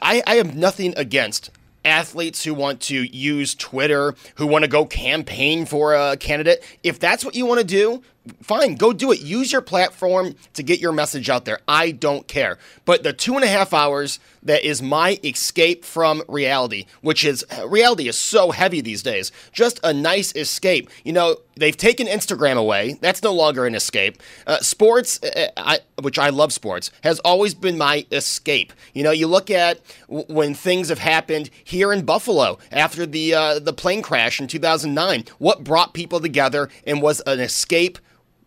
I 0.00 0.22
have 0.36 0.54
nothing 0.54 0.94
against 0.96 1.50
athletes 1.84 2.44
who 2.44 2.54
want 2.54 2.80
to 2.82 3.04
use 3.16 3.54
Twitter, 3.54 4.14
who 4.36 4.46
want 4.46 4.64
to 4.64 4.68
go 4.68 4.84
campaign 4.84 5.66
for 5.66 5.94
a 5.94 6.16
candidate. 6.16 6.62
If 6.82 6.98
that's 6.98 7.24
what 7.24 7.34
you 7.34 7.46
want 7.46 7.60
to 7.60 7.66
do, 7.66 8.02
fine, 8.42 8.76
go 8.76 8.92
do 8.92 9.12
it. 9.12 9.20
Use 9.20 9.52
your 9.52 9.60
platform 9.62 10.34
to 10.54 10.62
get 10.62 10.80
your 10.80 10.92
message 10.92 11.28
out 11.28 11.44
there. 11.44 11.60
I 11.66 11.90
don't 11.90 12.26
care. 12.28 12.58
But 12.84 13.02
the 13.02 13.12
two 13.12 13.34
and 13.34 13.44
a 13.44 13.48
half 13.48 13.72
hours 13.72 14.18
that 14.42 14.64
is 14.64 14.82
my 14.82 15.18
escape 15.22 15.84
from 15.84 16.22
reality, 16.28 16.86
which 17.00 17.24
is 17.24 17.44
reality 17.66 18.08
is 18.08 18.18
so 18.18 18.50
heavy 18.50 18.80
these 18.80 19.02
days. 19.02 19.30
Just 19.52 19.78
a 19.84 19.92
nice 19.92 20.34
escape. 20.34 20.90
You 21.04 21.12
know, 21.12 21.36
they've 21.56 21.76
taken 21.76 22.06
Instagram 22.06 22.56
away. 22.56 22.98
That's 23.00 23.22
no 23.22 23.32
longer 23.32 23.66
an 23.66 23.74
escape. 23.74 24.20
Uh, 24.46 24.58
sports, 24.58 25.22
uh, 25.22 25.48
I, 25.56 25.80
which 26.00 26.18
I 26.18 26.30
love 26.30 26.52
sports, 26.52 26.90
has 27.04 27.20
always 27.20 27.54
been 27.54 27.78
my 27.78 28.06
escape. 28.10 28.72
You 28.94 29.04
know, 29.04 29.12
you 29.12 29.26
look 29.26 29.50
at 29.50 29.80
w- 30.08 30.26
when 30.28 30.54
things 30.54 30.88
have 30.88 30.98
happened 30.98 31.50
here 31.62 31.92
in 31.92 32.04
Buffalo 32.04 32.58
after 32.70 33.06
the 33.06 33.34
uh, 33.34 33.58
the 33.58 33.72
plane 33.72 34.02
crash 34.02 34.40
in 34.40 34.46
2009. 34.48 35.24
What 35.38 35.64
brought 35.64 35.94
people 35.94 36.20
together 36.20 36.68
and 36.86 37.00
was 37.00 37.20
an 37.26 37.40
escape 37.40 37.98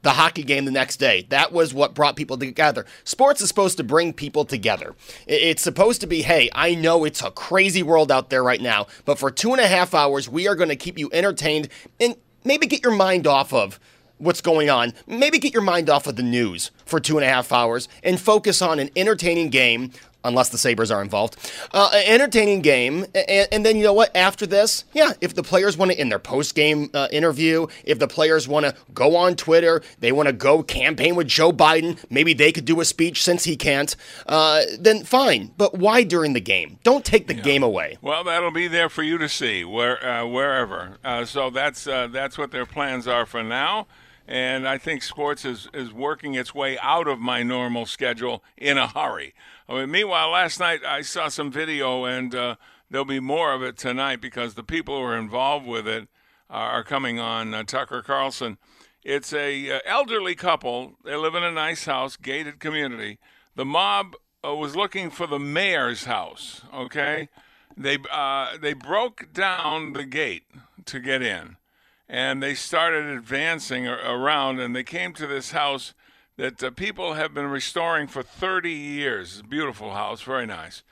the 0.05 0.11
hockey 0.11 0.43
game 0.43 0.65
the 0.65 0.71
next 0.71 0.97
day. 0.97 1.25
That 1.29 1.51
was 1.51 1.73
what 1.73 1.95
brought 1.95 2.15
people 2.15 2.37
together. 2.37 2.85
Sports 3.03 3.41
is 3.41 3.47
supposed 3.47 3.77
to 3.77 3.83
bring 3.83 4.13
people 4.13 4.45
together. 4.45 4.93
It's 5.25 5.63
supposed 5.63 5.99
to 6.01 6.07
be, 6.07 6.21
hey, 6.21 6.47
I 6.53 6.75
know 6.75 7.05
it's 7.05 7.23
a 7.23 7.31
crazy 7.31 7.81
world 7.81 8.11
out 8.11 8.29
there 8.29 8.43
right 8.43 8.61
now, 8.61 8.85
but 9.03 9.17
for 9.17 9.31
two 9.31 9.51
and 9.51 9.59
a 9.59 9.67
half 9.67 9.95
hours, 9.95 10.29
we 10.29 10.47
are 10.47 10.53
going 10.53 10.69
to 10.69 10.75
keep 10.75 10.99
you 10.99 11.09
entertained 11.11 11.69
and 11.99 12.15
maybe 12.43 12.67
get 12.67 12.83
your 12.83 12.93
mind 12.95 13.25
off 13.25 13.51
of 13.51 13.79
what's 14.19 14.41
going 14.41 14.69
on. 14.69 14.93
Maybe 15.07 15.39
get 15.39 15.53
your 15.53 15.63
mind 15.63 15.89
off 15.89 16.05
of 16.05 16.17
the 16.17 16.23
news 16.23 16.69
for 16.85 16.99
two 16.99 17.17
and 17.17 17.25
a 17.25 17.29
half 17.29 17.51
hours 17.51 17.87
and 18.03 18.19
focus 18.19 18.61
on 18.61 18.77
an 18.77 18.91
entertaining 18.95 19.49
game. 19.49 19.91
Unless 20.25 20.49
the 20.49 20.57
Sabres 20.57 20.91
are 20.91 21.01
involved, 21.01 21.37
uh, 21.73 21.89
entertaining 22.05 22.61
game, 22.61 23.05
and, 23.13 23.47
and 23.51 23.65
then 23.65 23.77
you 23.77 23.83
know 23.83 23.93
what? 23.93 24.15
After 24.15 24.45
this, 24.45 24.83
yeah, 24.93 25.13
if 25.21 25.35
the 25.35 25.43
players 25.43 25.77
want 25.77 25.91
to 25.91 26.01
in 26.01 26.09
their 26.09 26.19
post 26.19 26.55
game 26.55 26.89
uh, 26.93 27.07
interview, 27.11 27.67
if 27.83 27.99
the 27.99 28.07
players 28.07 28.47
want 28.47 28.65
to 28.65 28.75
go 28.93 29.15
on 29.15 29.35
Twitter, 29.35 29.81
they 29.99 30.11
want 30.11 30.27
to 30.27 30.33
go 30.33 30.63
campaign 30.63 31.15
with 31.15 31.27
Joe 31.27 31.53
Biden, 31.53 32.03
maybe 32.09 32.33
they 32.33 32.51
could 32.51 32.65
do 32.65 32.81
a 32.81 32.85
speech 32.85 33.23
since 33.23 33.43
he 33.43 33.55
can't, 33.55 33.95
uh, 34.27 34.63
then 34.79 35.03
fine. 35.03 35.51
But 35.57 35.77
why 35.77 36.03
during 36.03 36.33
the 36.33 36.41
game? 36.41 36.79
Don't 36.83 37.05
take 37.05 37.27
the 37.27 37.33
game 37.33 37.63
away. 37.63 37.97
Well, 38.01 38.23
that'll 38.23 38.51
be 38.51 38.67
there 38.67 38.89
for 38.89 39.03
you 39.03 39.17
to 39.17 39.29
see 39.29 39.63
where 39.63 40.03
uh, 40.05 40.25
wherever. 40.25 40.97
Uh, 41.03 41.25
so 41.25 41.49
that's 41.49 41.87
uh, 41.87 42.07
that's 42.07 42.37
what 42.37 42.51
their 42.51 42.65
plans 42.65 43.07
are 43.07 43.25
for 43.25 43.43
now. 43.43 43.87
And 44.27 44.67
I 44.67 44.77
think 44.77 45.03
sports 45.03 45.45
is, 45.45 45.69
is 45.73 45.93
working 45.93 46.33
its 46.33 46.55
way 46.55 46.77
out 46.79 47.07
of 47.07 47.19
my 47.19 47.43
normal 47.43 47.85
schedule 47.85 48.43
in 48.57 48.77
a 48.77 48.87
hurry. 48.87 49.35
I 49.69 49.75
mean, 49.75 49.91
meanwhile, 49.91 50.29
last 50.31 50.59
night 50.59 50.83
I 50.83 51.01
saw 51.01 51.27
some 51.27 51.51
video, 51.51 52.05
and 52.05 52.33
uh, 52.33 52.55
there'll 52.89 53.05
be 53.05 53.19
more 53.19 53.53
of 53.53 53.61
it 53.61 53.77
tonight 53.77 54.21
because 54.21 54.55
the 54.55 54.63
people 54.63 54.97
who 54.97 55.03
are 55.03 55.17
involved 55.17 55.67
with 55.67 55.87
it 55.87 56.07
are, 56.49 56.83
coming 56.83 57.19
on. 57.19 57.53
Uh, 57.53 57.63
Tucker 57.63 58.01
Carlson. 58.01 58.57
It's 59.03 59.33
a 59.33 59.71
uh, 59.71 59.79
elderly 59.85 60.35
couple. 60.35 60.95
They 61.03 61.15
live 61.15 61.35
in 61.35 61.43
a 61.43 61.51
nice 61.51 61.85
house, 61.85 62.17
gated 62.17 62.59
community. 62.59 63.19
The 63.55 63.65
mob 63.65 64.15
uh, 64.45 64.55
was 64.55 64.75
looking 64.75 65.09
for 65.09 65.27
the 65.27 65.39
mayor's 65.39 66.05
house. 66.05 66.61
Okay, 66.73 67.29
they 67.77 67.97
uh, 68.11 68.57
they 68.57 68.73
broke 68.73 69.31
down 69.33 69.93
the 69.93 70.05
gate 70.05 70.45
to 70.85 70.99
get 70.99 71.21
in, 71.21 71.57
and 72.07 72.41
they 72.41 72.53
started 72.53 73.05
advancing 73.05 73.87
around, 73.87 74.59
and 74.59 74.75
they 74.75 74.83
came 74.83 75.13
to 75.13 75.27
this 75.27 75.51
house 75.51 75.93
that 76.37 76.63
uh, 76.63 76.71
people 76.71 77.13
have 77.13 77.33
been 77.33 77.47
restoring 77.47 78.07
for 78.07 78.21
30 78.21 78.71
years. 78.71 79.41
Beautiful 79.41 79.93
house, 79.93 80.21
very 80.21 80.45
nice. 80.45 80.83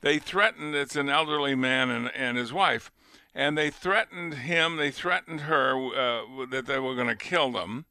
They 0.00 0.18
threatened. 0.18 0.74
It's 0.74 0.96
an 0.96 1.08
elderly 1.08 1.54
man 1.54 1.90
and 1.90 2.10
and 2.14 2.36
his 2.36 2.52
wife. 2.52 2.90
And 3.34 3.56
they 3.56 3.68
threatened 3.68 4.34
him, 4.34 4.76
they 4.76 4.90
threatened 4.90 5.42
her 5.42 5.76
uh, 5.76 6.46
that 6.50 6.64
they 6.66 6.78
were 6.78 6.94
going 6.94 7.08
to 7.08 7.16
kill 7.16 7.52
them. 7.52 7.84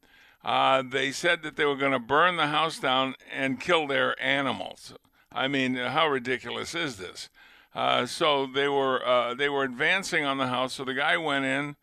Uh, 0.43 0.81
they 0.81 1.11
said 1.11 1.43
that 1.43 1.55
they 1.55 1.65
were 1.65 1.75
going 1.75 1.91
to 1.91 1.99
burn 1.99 2.35
the 2.35 2.47
house 2.47 2.79
down 2.79 3.13
and 3.31 3.59
kill 3.59 3.85
their 3.85 4.19
animals. 4.23 4.93
I 5.31 5.47
mean, 5.47 5.75
how 5.75 6.07
ridiculous 6.07 6.73
is 6.73 6.97
this? 6.97 7.29
Uh, 7.75 8.05
so 8.05 8.47
they 8.47 8.67
were 8.67 9.05
uh, 9.05 9.33
they 9.35 9.49
were 9.49 9.63
advancing 9.63 10.23
on 10.23 10.37
the 10.37 10.47
house. 10.47 10.73
So 10.73 10.83
the 10.83 10.93
guy 10.93 11.17
went 11.17 11.45
in, 11.45 11.75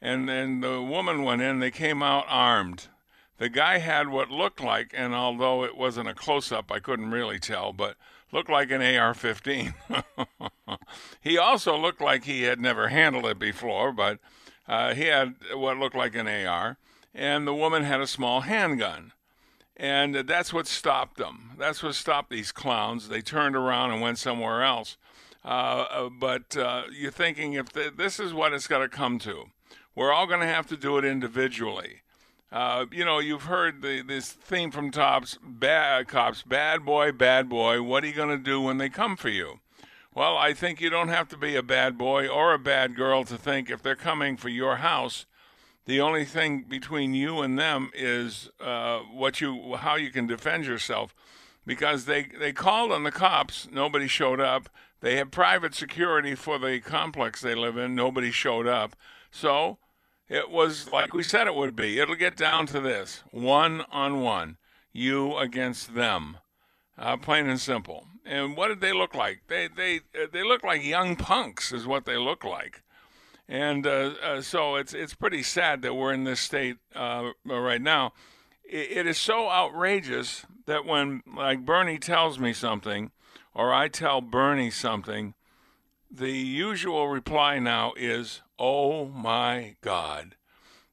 and 0.00 0.28
then 0.28 0.60
the 0.60 0.80
woman 0.82 1.22
went 1.22 1.42
in. 1.42 1.58
They 1.58 1.70
came 1.70 2.02
out 2.02 2.24
armed. 2.28 2.88
The 3.38 3.48
guy 3.48 3.78
had 3.78 4.08
what 4.08 4.30
looked 4.30 4.60
like, 4.60 4.92
and 4.94 5.14
although 5.14 5.64
it 5.64 5.76
wasn't 5.76 6.08
a 6.08 6.14
close 6.14 6.52
up, 6.52 6.70
I 6.70 6.78
couldn't 6.78 7.10
really 7.10 7.38
tell, 7.38 7.72
but 7.72 7.96
looked 8.32 8.50
like 8.50 8.70
an 8.70 8.82
AR 8.82 9.14
15. 9.14 9.74
he 11.20 11.38
also 11.38 11.76
looked 11.76 12.00
like 12.00 12.24
he 12.24 12.42
had 12.42 12.60
never 12.60 12.88
handled 12.88 13.26
it 13.26 13.38
before, 13.38 13.92
but 13.92 14.18
uh, 14.68 14.94
he 14.94 15.04
had 15.04 15.36
what 15.54 15.78
looked 15.78 15.96
like 15.96 16.14
an 16.14 16.28
AR, 16.28 16.76
and 17.14 17.46
the 17.46 17.54
woman 17.54 17.82
had 17.82 18.00
a 18.00 18.06
small 18.06 18.42
handgun. 18.42 19.12
And 19.76 20.14
that's 20.14 20.52
what 20.52 20.66
stopped 20.66 21.16
them. 21.16 21.52
That's 21.58 21.82
what 21.82 21.94
stopped 21.94 22.28
these 22.28 22.52
clowns. 22.52 23.08
They 23.08 23.22
turned 23.22 23.56
around 23.56 23.92
and 23.92 24.02
went 24.02 24.18
somewhere 24.18 24.62
else. 24.62 24.98
Uh, 25.42 25.48
uh, 25.90 26.08
but 26.10 26.54
uh, 26.56 26.82
you're 26.92 27.10
thinking 27.10 27.54
if 27.54 27.72
th- 27.72 27.94
this 27.96 28.20
is 28.20 28.34
what 28.34 28.52
it's 28.52 28.66
got 28.66 28.80
to 28.80 28.88
come 28.88 29.18
to, 29.20 29.46
we're 30.00 30.14
all 30.14 30.26
going 30.26 30.40
to 30.40 30.46
have 30.46 30.66
to 30.66 30.78
do 30.78 30.96
it 30.96 31.04
individually. 31.04 32.00
Uh, 32.50 32.86
you 32.90 33.04
know, 33.04 33.18
you've 33.18 33.42
heard 33.42 33.82
the, 33.82 34.00
this 34.00 34.32
theme 34.32 34.70
from 34.70 34.90
Cops, 34.90 35.38
bad 35.42 36.08
cops, 36.08 36.42
bad 36.42 36.86
boy, 36.86 37.12
bad 37.12 37.50
boy. 37.50 37.82
What 37.82 38.02
are 38.02 38.06
you 38.06 38.14
going 38.14 38.30
to 38.30 38.42
do 38.42 38.62
when 38.62 38.78
they 38.78 38.88
come 38.88 39.14
for 39.14 39.28
you? 39.28 39.60
Well, 40.14 40.38
I 40.38 40.54
think 40.54 40.80
you 40.80 40.88
don't 40.88 41.08
have 41.08 41.28
to 41.28 41.36
be 41.36 41.54
a 41.54 41.62
bad 41.62 41.98
boy 41.98 42.26
or 42.26 42.54
a 42.54 42.58
bad 42.58 42.96
girl 42.96 43.24
to 43.24 43.36
think 43.36 43.68
if 43.68 43.82
they're 43.82 43.94
coming 43.94 44.38
for 44.38 44.48
your 44.48 44.76
house, 44.76 45.26
the 45.84 46.00
only 46.00 46.24
thing 46.24 46.64
between 46.66 47.12
you 47.12 47.42
and 47.42 47.58
them 47.58 47.90
is 47.92 48.48
uh, 48.58 49.00
what 49.00 49.42
you, 49.42 49.74
how 49.76 49.96
you 49.96 50.10
can 50.10 50.26
defend 50.26 50.64
yourself, 50.64 51.14
because 51.66 52.06
they 52.06 52.22
they 52.38 52.54
called 52.54 52.90
on 52.90 53.02
the 53.02 53.12
cops, 53.12 53.68
nobody 53.70 54.08
showed 54.08 54.40
up. 54.40 54.70
They 55.02 55.16
had 55.16 55.30
private 55.30 55.74
security 55.74 56.34
for 56.34 56.58
the 56.58 56.80
complex 56.80 57.42
they 57.42 57.54
live 57.54 57.76
in, 57.76 57.94
nobody 57.94 58.30
showed 58.30 58.66
up. 58.66 58.96
So 59.30 59.76
it 60.30 60.48
was 60.48 60.90
like 60.92 61.12
we 61.12 61.24
said 61.24 61.46
it 61.46 61.54
would 61.56 61.74
be. 61.74 61.98
It'll 61.98 62.14
get 62.14 62.36
down 62.36 62.66
to 62.68 62.80
this 62.80 63.24
one 63.32 63.84
on 63.90 64.20
one, 64.22 64.56
you 64.92 65.36
against 65.36 65.94
them. 65.94 66.38
Uh, 66.96 67.16
plain 67.16 67.48
and 67.48 67.60
simple. 67.60 68.06
And 68.24 68.56
what 68.56 68.68
did 68.68 68.80
they 68.80 68.92
look 68.92 69.14
like? 69.14 69.42
They 69.48 69.68
they 69.68 69.96
uh, 70.14 70.26
they 70.32 70.44
look 70.44 70.62
like 70.62 70.84
young 70.84 71.16
punks, 71.16 71.72
is 71.72 71.86
what 71.86 72.04
they 72.04 72.16
look 72.16 72.44
like. 72.44 72.82
And 73.48 73.84
uh, 73.84 74.12
uh, 74.22 74.40
so 74.42 74.76
it's 74.76 74.94
it's 74.94 75.14
pretty 75.14 75.42
sad 75.42 75.82
that 75.82 75.94
we're 75.94 76.12
in 76.12 76.22
this 76.22 76.40
state 76.40 76.76
uh, 76.94 77.30
right 77.44 77.82
now. 77.82 78.12
It, 78.64 78.98
it 78.98 79.06
is 79.08 79.18
so 79.18 79.50
outrageous 79.50 80.46
that 80.66 80.86
when 80.86 81.22
like 81.26 81.64
Bernie 81.64 81.98
tells 81.98 82.38
me 82.38 82.52
something, 82.52 83.10
or 83.52 83.74
I 83.74 83.88
tell 83.88 84.20
Bernie 84.20 84.70
something, 84.70 85.34
the 86.08 86.30
usual 86.30 87.08
reply 87.08 87.58
now 87.58 87.92
is, 87.96 88.42
"Oh 88.60 89.06
my 89.06 89.74
God." 89.80 90.36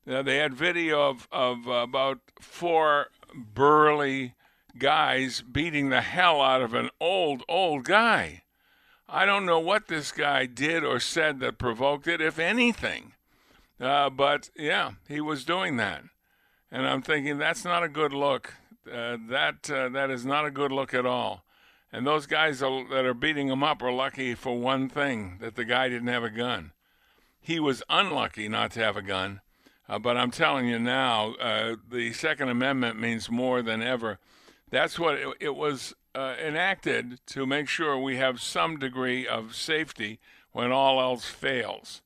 Now, 0.07 0.21
they 0.21 0.37
had 0.37 0.53
video 0.53 1.09
of, 1.09 1.27
of 1.33 1.67
about 1.67 2.19
four 2.39 3.07
burly 3.35 4.35
guys 4.77 5.41
beating 5.41 5.89
the 5.89 5.99
hell 5.99 6.41
out 6.41 6.61
of 6.61 6.73
an 6.73 6.89
old, 7.01 7.43
old 7.49 7.83
guy. 7.83 8.43
I 9.09 9.25
don't 9.25 9.45
know 9.45 9.59
what 9.59 9.89
this 9.89 10.13
guy 10.13 10.45
did 10.45 10.85
or 10.85 11.01
said 11.01 11.41
that 11.41 11.57
provoked 11.57 12.07
it, 12.07 12.21
if 12.21 12.39
anything. 12.39 13.13
Uh, 13.81 14.09
but 14.09 14.49
yeah, 14.55 14.91
he 15.09 15.19
was 15.19 15.43
doing 15.43 15.75
that. 15.75 16.03
And 16.71 16.87
I'm 16.87 17.01
thinking 17.01 17.37
that's 17.37 17.65
not 17.65 17.83
a 17.83 17.89
good 17.89 18.13
look. 18.13 18.53
Uh, 18.89 19.17
that 19.29 19.69
uh, 19.69 19.89
that 19.89 20.09
is 20.09 20.25
not 20.25 20.45
a 20.45 20.51
good 20.51 20.71
look 20.71 20.93
at 20.93 21.05
all. 21.05 21.43
And 21.91 22.07
those 22.07 22.27
guys 22.27 22.61
are, 22.61 22.87
that 22.89 23.05
are 23.05 23.13
beating 23.13 23.49
him 23.49 23.63
up 23.63 23.81
are 23.81 23.91
lucky 23.91 24.35
for 24.35 24.57
one 24.57 24.87
thing 24.87 25.37
that 25.41 25.55
the 25.55 25.65
guy 25.65 25.89
didn't 25.89 26.07
have 26.07 26.23
a 26.23 26.29
gun. 26.29 26.71
He 27.47 27.61
was 27.61 27.81
unlucky 27.89 28.49
not 28.49 28.71
to 28.71 28.81
have 28.81 28.97
a 28.97 29.01
gun. 29.01 29.39
Uh, 29.87 29.99
but 29.99 30.17
I'm 30.17 30.31
telling 30.31 30.67
you 30.67 30.79
now, 30.79 31.35
uh, 31.35 31.77
the 31.89 32.11
Second 32.11 32.49
Amendment 32.49 32.99
means 32.99 33.31
more 33.31 33.61
than 33.61 33.81
ever. 33.81 34.19
That's 34.69 34.99
what 34.99 35.15
it, 35.15 35.29
it 35.39 35.55
was 35.55 35.95
uh, 36.13 36.35
enacted 36.45 37.21
to 37.27 37.45
make 37.45 37.69
sure 37.69 37.97
we 37.97 38.17
have 38.17 38.41
some 38.41 38.77
degree 38.77 39.25
of 39.25 39.55
safety 39.55 40.19
when 40.51 40.73
all 40.73 40.99
else 40.99 41.23
fails. 41.23 42.01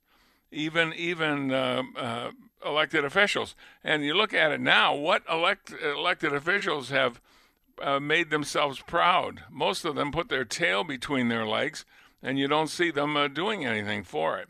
Even 0.51 0.93
even 0.93 1.51
uh, 1.51 1.81
uh, 1.98 2.31
elected 2.63 3.03
officials, 3.03 3.55
and 3.83 4.05
you 4.05 4.13
look 4.13 4.36
at 4.36 4.51
it 4.51 4.62
now. 4.62 4.93
What 4.93 5.24
elect, 5.27 5.74
elected 5.83 6.33
officials 6.33 6.89
have 6.89 7.19
uh, 7.81 8.00
made 8.00 8.29
themselves 8.29 8.79
proud? 8.79 9.41
Most 9.50 9.86
of 9.86 9.95
them 9.95 10.12
put 10.12 10.29
their 10.29 10.45
tail 10.45 10.83
between 10.83 11.29
their 11.29 11.48
legs, 11.48 11.83
and 12.21 12.38
you 12.38 12.48
don't 12.48 12.69
see 12.69 12.91
them 12.91 13.33
doing 13.33 13.65
anything 13.65 14.03
for 14.03 14.38
it. 14.38 14.50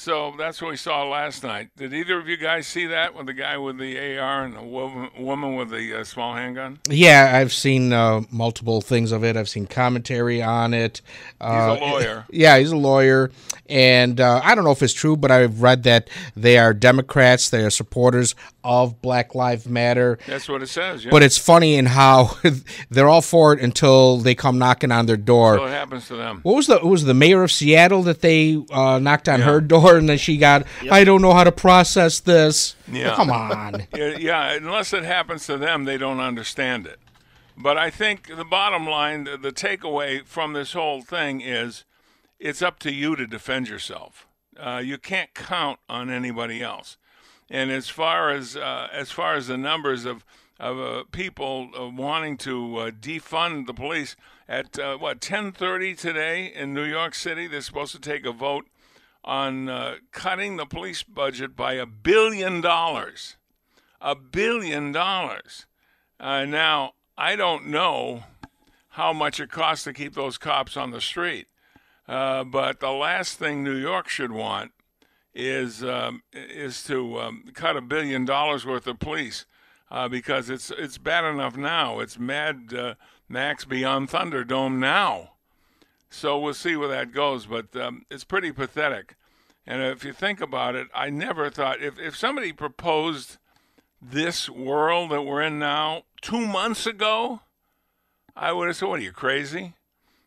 So 0.00 0.32
that's 0.38 0.62
what 0.62 0.70
we 0.70 0.76
saw 0.76 1.02
last 1.08 1.42
night. 1.42 1.70
Did 1.76 1.92
either 1.92 2.20
of 2.20 2.28
you 2.28 2.36
guys 2.36 2.68
see 2.68 2.86
that 2.86 3.16
with 3.16 3.26
the 3.26 3.32
guy 3.32 3.58
with 3.58 3.78
the 3.78 4.16
AR 4.18 4.44
and 4.44 4.54
the 4.54 4.62
woman, 4.62 5.10
woman 5.18 5.56
with 5.56 5.70
the 5.70 6.00
uh, 6.00 6.04
small 6.04 6.34
handgun? 6.34 6.78
Yeah, 6.88 7.32
I've 7.34 7.52
seen 7.52 7.92
uh, 7.92 8.20
multiple 8.30 8.80
things 8.80 9.10
of 9.10 9.24
it. 9.24 9.36
I've 9.36 9.48
seen 9.48 9.66
commentary 9.66 10.40
on 10.40 10.72
it. 10.72 11.02
He's 11.40 11.48
Uh, 11.50 11.76
a 11.80 11.84
lawyer. 11.84 12.24
Yeah, 12.30 12.58
he's 12.58 12.70
a 12.70 12.76
lawyer, 12.76 13.32
and 13.68 14.20
uh, 14.20 14.40
I 14.44 14.54
don't 14.54 14.62
know 14.62 14.70
if 14.70 14.82
it's 14.84 14.92
true, 14.92 15.16
but 15.16 15.32
I've 15.32 15.62
read 15.62 15.82
that 15.82 16.08
they 16.36 16.58
are 16.58 16.72
Democrats. 16.72 17.50
They 17.50 17.64
are 17.64 17.70
supporters 17.70 18.36
of 18.62 19.02
Black 19.02 19.34
Lives 19.34 19.66
Matter. 19.66 20.18
That's 20.28 20.48
what 20.48 20.62
it 20.62 20.68
says. 20.68 21.04
Yeah. 21.04 21.10
But 21.10 21.22
it's 21.24 21.38
funny 21.38 21.74
in 21.76 21.86
how 21.86 22.36
they're 22.90 23.08
all 23.08 23.22
for 23.22 23.52
it 23.54 23.60
until 23.60 24.18
they 24.18 24.34
come 24.36 24.58
knocking 24.58 24.92
on 24.92 25.06
their 25.06 25.16
door. 25.16 25.56
so 25.56 25.64
it 25.64 25.70
happens 25.70 26.06
to 26.08 26.16
them. 26.16 26.40
What 26.44 26.54
was 26.54 26.66
the 26.68 26.76
it 26.76 26.84
was 26.84 27.04
the 27.04 27.14
mayor 27.14 27.42
of 27.42 27.50
Seattle 27.50 28.02
that 28.04 28.20
they 28.20 28.62
uh, 28.70 28.98
knocked 29.00 29.28
on 29.28 29.40
her 29.40 29.60
door 29.60 29.87
then 29.96 30.18
she 30.18 30.36
got 30.36 30.66
I 30.90 31.04
don't 31.04 31.22
know 31.22 31.32
how 31.32 31.44
to 31.44 31.52
process 31.52 32.20
this. 32.20 32.76
Yeah. 32.90 33.14
Come 33.14 33.30
on. 33.30 33.86
Yeah, 33.96 34.16
yeah, 34.18 34.52
unless 34.52 34.92
it 34.92 35.04
happens 35.04 35.46
to 35.46 35.56
them, 35.56 35.84
they 35.84 35.96
don't 35.96 36.20
understand 36.20 36.86
it. 36.86 37.00
But 37.56 37.76
I 37.76 37.90
think 37.90 38.36
the 38.36 38.44
bottom 38.44 38.86
line, 38.86 39.24
the, 39.24 39.36
the 39.36 39.50
takeaway 39.50 40.24
from 40.24 40.52
this 40.52 40.72
whole 40.72 41.02
thing 41.02 41.40
is 41.40 41.84
it's 42.38 42.62
up 42.62 42.78
to 42.80 42.92
you 42.92 43.16
to 43.16 43.26
defend 43.26 43.68
yourself. 43.68 44.26
Uh, 44.56 44.80
you 44.84 44.98
can't 44.98 45.34
count 45.34 45.78
on 45.88 46.10
anybody 46.10 46.62
else. 46.62 46.96
And 47.50 47.70
as 47.70 47.88
far 47.88 48.30
as 48.30 48.56
uh, 48.56 48.88
as 48.92 49.10
far 49.10 49.34
as 49.34 49.46
the 49.46 49.56
numbers 49.56 50.04
of 50.04 50.24
of 50.60 50.78
uh, 50.78 51.04
people 51.12 51.70
uh, 51.78 51.88
wanting 51.88 52.36
to 52.36 52.76
uh, 52.76 52.90
defund 52.90 53.66
the 53.66 53.74
police 53.74 54.16
at 54.48 54.78
uh, 54.78 54.96
what 54.96 55.20
10:30 55.20 55.96
today 55.96 56.52
in 56.54 56.74
New 56.74 56.84
York 56.84 57.14
City, 57.14 57.46
they're 57.46 57.60
supposed 57.60 57.92
to 57.92 58.00
take 58.00 58.26
a 58.26 58.32
vote 58.32 58.66
on 59.28 59.68
uh, 59.68 59.96
cutting 60.10 60.56
the 60.56 60.64
police 60.64 61.02
budget 61.02 61.54
by 61.54 61.74
a 61.74 61.84
billion 61.84 62.62
dollars. 62.62 63.36
A 64.00 64.14
billion 64.14 64.90
dollars. 64.90 65.66
Uh, 66.18 66.46
now, 66.46 66.92
I 67.16 67.36
don't 67.36 67.66
know 67.66 68.24
how 68.90 69.12
much 69.12 69.38
it 69.38 69.50
costs 69.50 69.84
to 69.84 69.92
keep 69.92 70.14
those 70.14 70.38
cops 70.38 70.78
on 70.78 70.92
the 70.92 71.00
street, 71.02 71.46
uh, 72.08 72.42
but 72.42 72.80
the 72.80 72.90
last 72.90 73.38
thing 73.38 73.62
New 73.62 73.76
York 73.76 74.08
should 74.08 74.32
want 74.32 74.72
is 75.34 75.84
um, 75.84 76.22
is 76.32 76.82
to 76.84 77.20
um, 77.20 77.44
cut 77.52 77.76
a 77.76 77.82
billion 77.82 78.24
dollars 78.24 78.64
worth 78.64 78.86
of 78.86 78.98
police 78.98 79.44
uh, 79.90 80.08
because 80.08 80.48
it's 80.48 80.70
it's 80.70 80.96
bad 80.96 81.24
enough 81.24 81.54
now. 81.54 82.00
It's 82.00 82.18
Mad 82.18 82.72
uh, 82.74 82.94
Max 83.28 83.66
Beyond 83.66 84.08
Thunderdome 84.08 84.78
now. 84.78 85.32
So 86.08 86.38
we'll 86.38 86.54
see 86.54 86.76
where 86.76 86.88
that 86.88 87.12
goes, 87.12 87.44
but 87.44 87.76
um, 87.76 88.06
it's 88.10 88.24
pretty 88.24 88.52
pathetic. 88.52 89.16
And 89.68 89.82
if 89.82 90.02
you 90.02 90.14
think 90.14 90.40
about 90.40 90.76
it, 90.76 90.88
I 90.94 91.10
never 91.10 91.50
thought 91.50 91.82
if, 91.82 91.98
if 91.98 92.16
somebody 92.16 92.54
proposed 92.54 93.36
this 94.00 94.48
world 94.48 95.10
that 95.10 95.26
we're 95.26 95.42
in 95.42 95.58
now 95.58 96.04
two 96.22 96.46
months 96.46 96.86
ago, 96.86 97.40
I 98.34 98.50
would 98.52 98.68
have 98.68 98.76
said, 98.76 98.88
What 98.88 99.00
are 99.00 99.02
you, 99.02 99.12
crazy? 99.12 99.74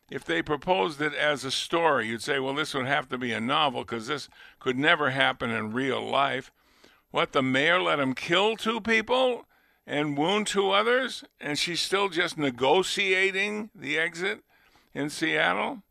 If 0.08 0.24
they 0.24 0.42
proposed 0.42 1.00
it 1.00 1.12
as 1.12 1.44
a 1.44 1.50
story, 1.50 2.06
you'd 2.06 2.22
say, 2.22 2.38
Well, 2.38 2.54
this 2.54 2.72
would 2.72 2.86
have 2.86 3.08
to 3.08 3.18
be 3.18 3.32
a 3.32 3.40
novel 3.40 3.82
because 3.82 4.06
this 4.06 4.28
could 4.60 4.78
never 4.78 5.10
happen 5.10 5.50
in 5.50 5.72
real 5.72 6.00
life. 6.00 6.52
What, 7.10 7.32
the 7.32 7.42
mayor 7.42 7.82
let 7.82 7.98
him 7.98 8.14
kill 8.14 8.56
two 8.56 8.80
people 8.80 9.44
and 9.88 10.16
wound 10.16 10.46
two 10.46 10.70
others, 10.70 11.24
and 11.40 11.58
she's 11.58 11.80
still 11.80 12.08
just 12.08 12.38
negotiating 12.38 13.70
the 13.74 13.98
exit 13.98 14.44
in 14.94 15.10
Seattle? 15.10 15.82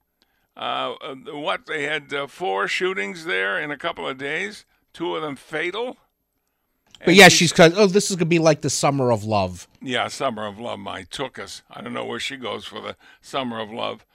Uh, 0.56 0.96
uh, 1.02 1.16
what 1.34 1.66
they 1.66 1.84
had 1.84 2.14
uh, 2.14 2.28
four 2.28 2.68
shootings 2.68 3.26
there 3.26 3.60
in 3.60 3.72
a 3.72 3.78
couple 3.78 4.08
of 4.08 4.18
days, 4.18 4.66
two 4.94 5.16
of 5.16 5.22
them 5.22 5.36
fatal. 5.36 5.98
But 7.06 7.16
yeah, 7.16 7.30
she's 7.30 7.58
oh, 7.60 7.88
this 7.88 8.12
is 8.12 8.16
gonna 8.16 8.26
be 8.26 8.40
like 8.40 8.62
the 8.62 8.70
summer 8.70 9.12
of 9.12 9.24
love. 9.24 9.68
Yeah, 9.82 10.08
Summer 10.08 10.46
of 10.46 10.60
Love, 10.60 10.80
my 10.80 11.04
took 11.04 11.40
us. 11.40 11.64
I 11.72 11.82
don't 11.82 11.94
know 11.94 12.06
where 12.06 12.20
she 12.20 12.38
goes 12.38 12.66
for 12.66 12.80
the 12.80 12.96
Summer 13.22 13.60
of 13.60 13.72
Love. 13.72 14.06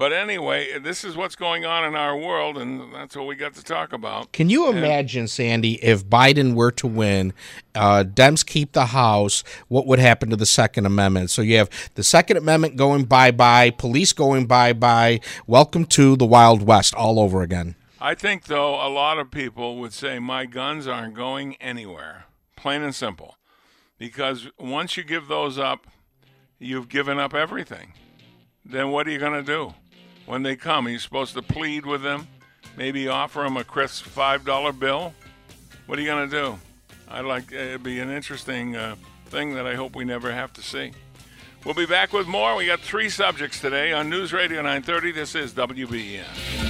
But 0.00 0.14
anyway, 0.14 0.78
this 0.78 1.04
is 1.04 1.14
what's 1.14 1.36
going 1.36 1.66
on 1.66 1.84
in 1.84 1.94
our 1.94 2.16
world, 2.16 2.56
and 2.56 2.90
that's 2.94 3.14
what 3.14 3.26
we 3.26 3.34
got 3.34 3.52
to 3.56 3.62
talk 3.62 3.92
about. 3.92 4.32
Can 4.32 4.48
you 4.48 4.70
imagine, 4.70 5.28
Sandy, 5.28 5.74
if 5.84 6.06
Biden 6.06 6.54
were 6.54 6.70
to 6.70 6.86
win, 6.86 7.34
uh, 7.74 8.04
Dems 8.04 8.46
keep 8.46 8.72
the 8.72 8.86
House, 8.86 9.44
what 9.68 9.86
would 9.86 9.98
happen 9.98 10.30
to 10.30 10.36
the 10.36 10.46
Second 10.46 10.86
Amendment? 10.86 11.28
So 11.28 11.42
you 11.42 11.58
have 11.58 11.68
the 11.96 12.02
Second 12.02 12.38
Amendment 12.38 12.76
going 12.76 13.04
bye 13.04 13.30
bye, 13.30 13.68
police 13.68 14.14
going 14.14 14.46
bye 14.46 14.72
bye. 14.72 15.20
Welcome 15.46 15.84
to 15.88 16.16
the 16.16 16.24
Wild 16.24 16.62
West 16.62 16.94
all 16.94 17.20
over 17.20 17.42
again. 17.42 17.74
I 18.00 18.14
think, 18.14 18.44
though, 18.44 18.76
a 18.76 18.88
lot 18.88 19.18
of 19.18 19.30
people 19.30 19.76
would 19.80 19.92
say 19.92 20.18
my 20.18 20.46
guns 20.46 20.86
aren't 20.86 21.12
going 21.12 21.56
anywhere, 21.56 22.24
plain 22.56 22.80
and 22.80 22.94
simple. 22.94 23.36
Because 23.98 24.48
once 24.58 24.96
you 24.96 25.04
give 25.04 25.28
those 25.28 25.58
up, 25.58 25.88
you've 26.58 26.88
given 26.88 27.18
up 27.18 27.34
everything. 27.34 27.92
Then 28.64 28.92
what 28.92 29.06
are 29.06 29.10
you 29.10 29.18
going 29.18 29.32
to 29.32 29.42
do? 29.42 29.74
When 30.26 30.42
they 30.42 30.56
come, 30.56 30.88
you 30.88 30.98
supposed 30.98 31.34
to 31.34 31.42
plead 31.42 31.86
with 31.86 32.02
them? 32.02 32.26
Maybe 32.76 33.08
offer 33.08 33.40
them 33.40 33.56
a 33.56 33.64
crisp 33.64 34.06
$5 34.06 34.78
bill? 34.78 35.12
What 35.86 35.98
are 35.98 36.02
you 36.02 36.08
going 36.08 36.30
to 36.30 36.42
do? 36.42 36.58
I'd 37.08 37.24
like 37.24 37.50
it'd 37.50 37.82
be 37.82 37.98
an 37.98 38.10
interesting 38.10 38.76
uh, 38.76 38.94
thing 39.26 39.54
that 39.54 39.66
I 39.66 39.74
hope 39.74 39.96
we 39.96 40.04
never 40.04 40.30
have 40.30 40.52
to 40.54 40.62
see. 40.62 40.92
We'll 41.64 41.74
be 41.74 41.86
back 41.86 42.12
with 42.12 42.26
more. 42.26 42.54
We 42.56 42.66
got 42.66 42.80
three 42.80 43.10
subjects 43.10 43.60
today 43.60 43.92
on 43.92 44.08
News 44.08 44.32
Radio 44.32 44.62
930. 44.62 45.12
This 45.12 45.34
is 45.34 45.52
WBEN. 45.52 46.69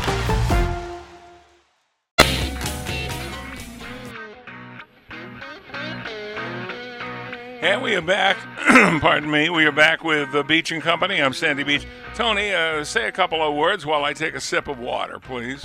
And 7.61 7.83
we 7.83 7.95
are 7.95 8.01
back 8.01 8.37
Pardon 9.01 9.29
me. 9.29 9.47
We 9.51 9.65
are 9.65 9.71
back 9.71 10.03
with 10.03 10.31
the 10.31 10.43
Beach 10.43 10.71
and 10.71 10.81
Company. 10.81 11.21
I'm 11.21 11.33
Sandy 11.33 11.61
Beach. 11.63 11.85
Tony, 12.15 12.51
uh, 12.51 12.83
say 12.83 13.07
a 13.07 13.11
couple 13.11 13.39
of 13.39 13.53
words 13.53 13.85
while 13.85 14.03
I 14.03 14.13
take 14.13 14.33
a 14.33 14.41
sip 14.41 14.67
of 14.67 14.79
water, 14.79 15.19
please. 15.19 15.63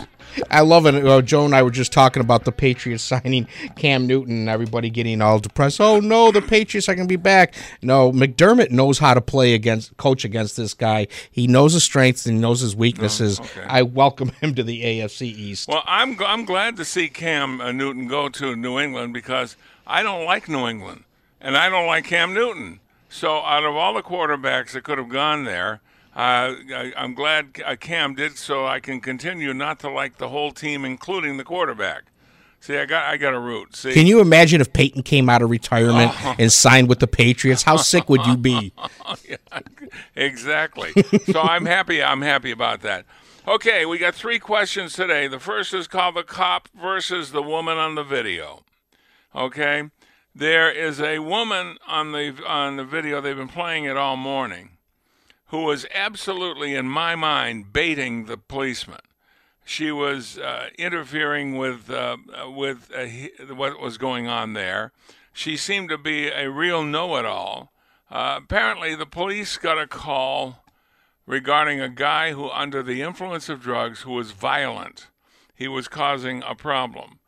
I 0.50 0.60
love 0.60 0.84
it. 0.84 0.94
Uh, 0.94 1.22
Joe 1.22 1.46
and 1.46 1.54
I 1.54 1.62
were 1.62 1.70
just 1.70 1.92
talking 1.92 2.20
about 2.20 2.44
the 2.44 2.52
Patriots 2.52 3.02
signing 3.04 3.48
Cam 3.76 4.06
Newton 4.06 4.40
and 4.40 4.48
everybody 4.50 4.90
getting 4.90 5.22
all 5.22 5.38
depressed. 5.38 5.80
Oh 5.80 5.98
no, 5.98 6.30
the 6.30 6.42
Patriots 6.42 6.86
are 6.90 6.94
going 6.94 7.08
to 7.08 7.12
be 7.12 7.16
back. 7.16 7.54
No, 7.80 8.12
McDermott 8.12 8.70
knows 8.70 8.98
how 8.98 9.14
to 9.14 9.22
play 9.22 9.54
against, 9.54 9.96
coach 9.96 10.22
against 10.22 10.58
this 10.58 10.74
guy. 10.74 11.06
He 11.30 11.46
knows 11.46 11.72
his 11.72 11.84
strengths 11.84 12.26
and 12.26 12.36
he 12.36 12.40
knows 12.42 12.60
his 12.60 12.76
weaknesses. 12.76 13.40
Oh, 13.40 13.44
okay. 13.44 13.64
I 13.66 13.80
welcome 13.82 14.28
him 14.40 14.54
to 14.56 14.62
the 14.62 14.82
AFC 14.82 15.22
East. 15.22 15.66
Well, 15.66 15.82
I'm 15.86 16.22
I'm 16.22 16.44
glad 16.44 16.76
to 16.76 16.84
see 16.84 17.08
Cam 17.08 17.62
uh, 17.62 17.72
Newton 17.72 18.06
go 18.06 18.28
to 18.28 18.54
New 18.54 18.78
England 18.78 19.14
because 19.14 19.56
I 19.86 20.02
don't 20.02 20.26
like 20.26 20.46
New 20.46 20.66
England 20.66 21.04
and 21.40 21.56
I 21.56 21.68
don't 21.68 21.86
like 21.86 22.04
Cam 22.04 22.34
Newton. 22.34 22.80
So 23.08 23.38
out 23.38 23.64
of 23.64 23.74
all 23.76 23.94
the 23.94 24.02
quarterbacks 24.02 24.72
that 24.72 24.84
could 24.84 24.98
have 24.98 25.08
gone 25.08 25.44
there, 25.44 25.80
uh, 26.14 26.56
I, 26.74 26.92
I'm 26.96 27.14
glad 27.14 27.60
Cam 27.80 28.14
did 28.14 28.36
so 28.36 28.66
I 28.66 28.80
can 28.80 29.00
continue 29.00 29.52
not 29.54 29.78
to 29.80 29.90
like 29.90 30.18
the 30.18 30.28
whole 30.28 30.50
team, 30.50 30.84
including 30.84 31.36
the 31.36 31.44
quarterback. 31.44 32.04
See, 32.60 32.76
I 32.76 32.86
got 32.86 33.04
I 33.04 33.16
got 33.16 33.34
a 33.34 33.38
root. 33.38 33.76
See, 33.76 33.92
Can 33.92 34.06
you 34.06 34.20
imagine 34.20 34.60
if 34.60 34.72
Peyton 34.72 35.02
came 35.02 35.28
out 35.28 35.42
of 35.42 35.50
retirement 35.50 36.12
and 36.40 36.50
signed 36.50 36.88
with 36.88 36.98
the 36.98 37.06
Patriots? 37.06 37.62
How 37.62 37.76
sick 37.76 38.08
would 38.08 38.26
you 38.26 38.36
be? 38.36 38.72
Yeah, 39.28 39.36
exactly. 40.16 40.92
so 41.30 41.40
I'm 41.40 41.64
happy. 41.64 42.02
I'm 42.02 42.22
happy 42.22 42.50
about 42.50 42.80
that. 42.82 43.06
Okay, 43.46 43.86
we 43.86 43.98
got 43.98 44.14
three 44.16 44.40
questions 44.40 44.94
today. 44.94 45.28
The 45.28 45.38
first 45.38 45.72
is 45.72 45.86
called 45.86 46.16
the 46.16 46.24
cop 46.24 46.68
versus 46.74 47.30
the 47.30 47.42
woman 47.42 47.78
on 47.78 47.94
the 47.94 48.02
video. 48.02 48.64
Okay, 49.34 49.84
there 50.36 50.70
is 50.70 51.00
a 51.00 51.18
woman 51.20 51.78
on 51.86 52.12
the 52.12 52.34
on 52.46 52.76
the 52.76 52.84
video. 52.84 53.20
They've 53.20 53.36
been 53.36 53.48
playing 53.48 53.84
it 53.84 53.96
all 53.96 54.16
morning, 54.16 54.76
who 55.46 55.62
was 55.62 55.86
absolutely, 55.94 56.74
in 56.74 56.86
my 56.86 57.14
mind, 57.14 57.72
baiting 57.72 58.26
the 58.26 58.36
policeman. 58.36 59.00
She 59.64 59.90
was 59.90 60.38
uh, 60.38 60.68
interfering 60.78 61.56
with 61.56 61.90
uh, 61.90 62.18
with 62.48 62.90
what 63.48 63.80
was 63.80 63.96
going 63.96 64.28
on 64.28 64.52
there. 64.52 64.92
She 65.32 65.56
seemed 65.56 65.88
to 65.88 65.98
be 65.98 66.28
a 66.28 66.50
real 66.50 66.82
know-it-all. 66.82 67.72
Uh, 68.10 68.40
apparently, 68.42 68.94
the 68.94 69.06
police 69.06 69.56
got 69.58 69.78
a 69.78 69.86
call 69.86 70.64
regarding 71.26 71.80
a 71.80 71.88
guy 71.88 72.32
who, 72.32 72.48
under 72.50 72.82
the 72.82 73.02
influence 73.02 73.48
of 73.48 73.60
drugs, 73.60 74.02
who 74.02 74.12
was 74.12 74.30
violent. 74.30 75.08
He 75.54 75.68
was 75.68 75.88
causing 75.88 76.42
a 76.42 76.54
problem. 76.54 77.18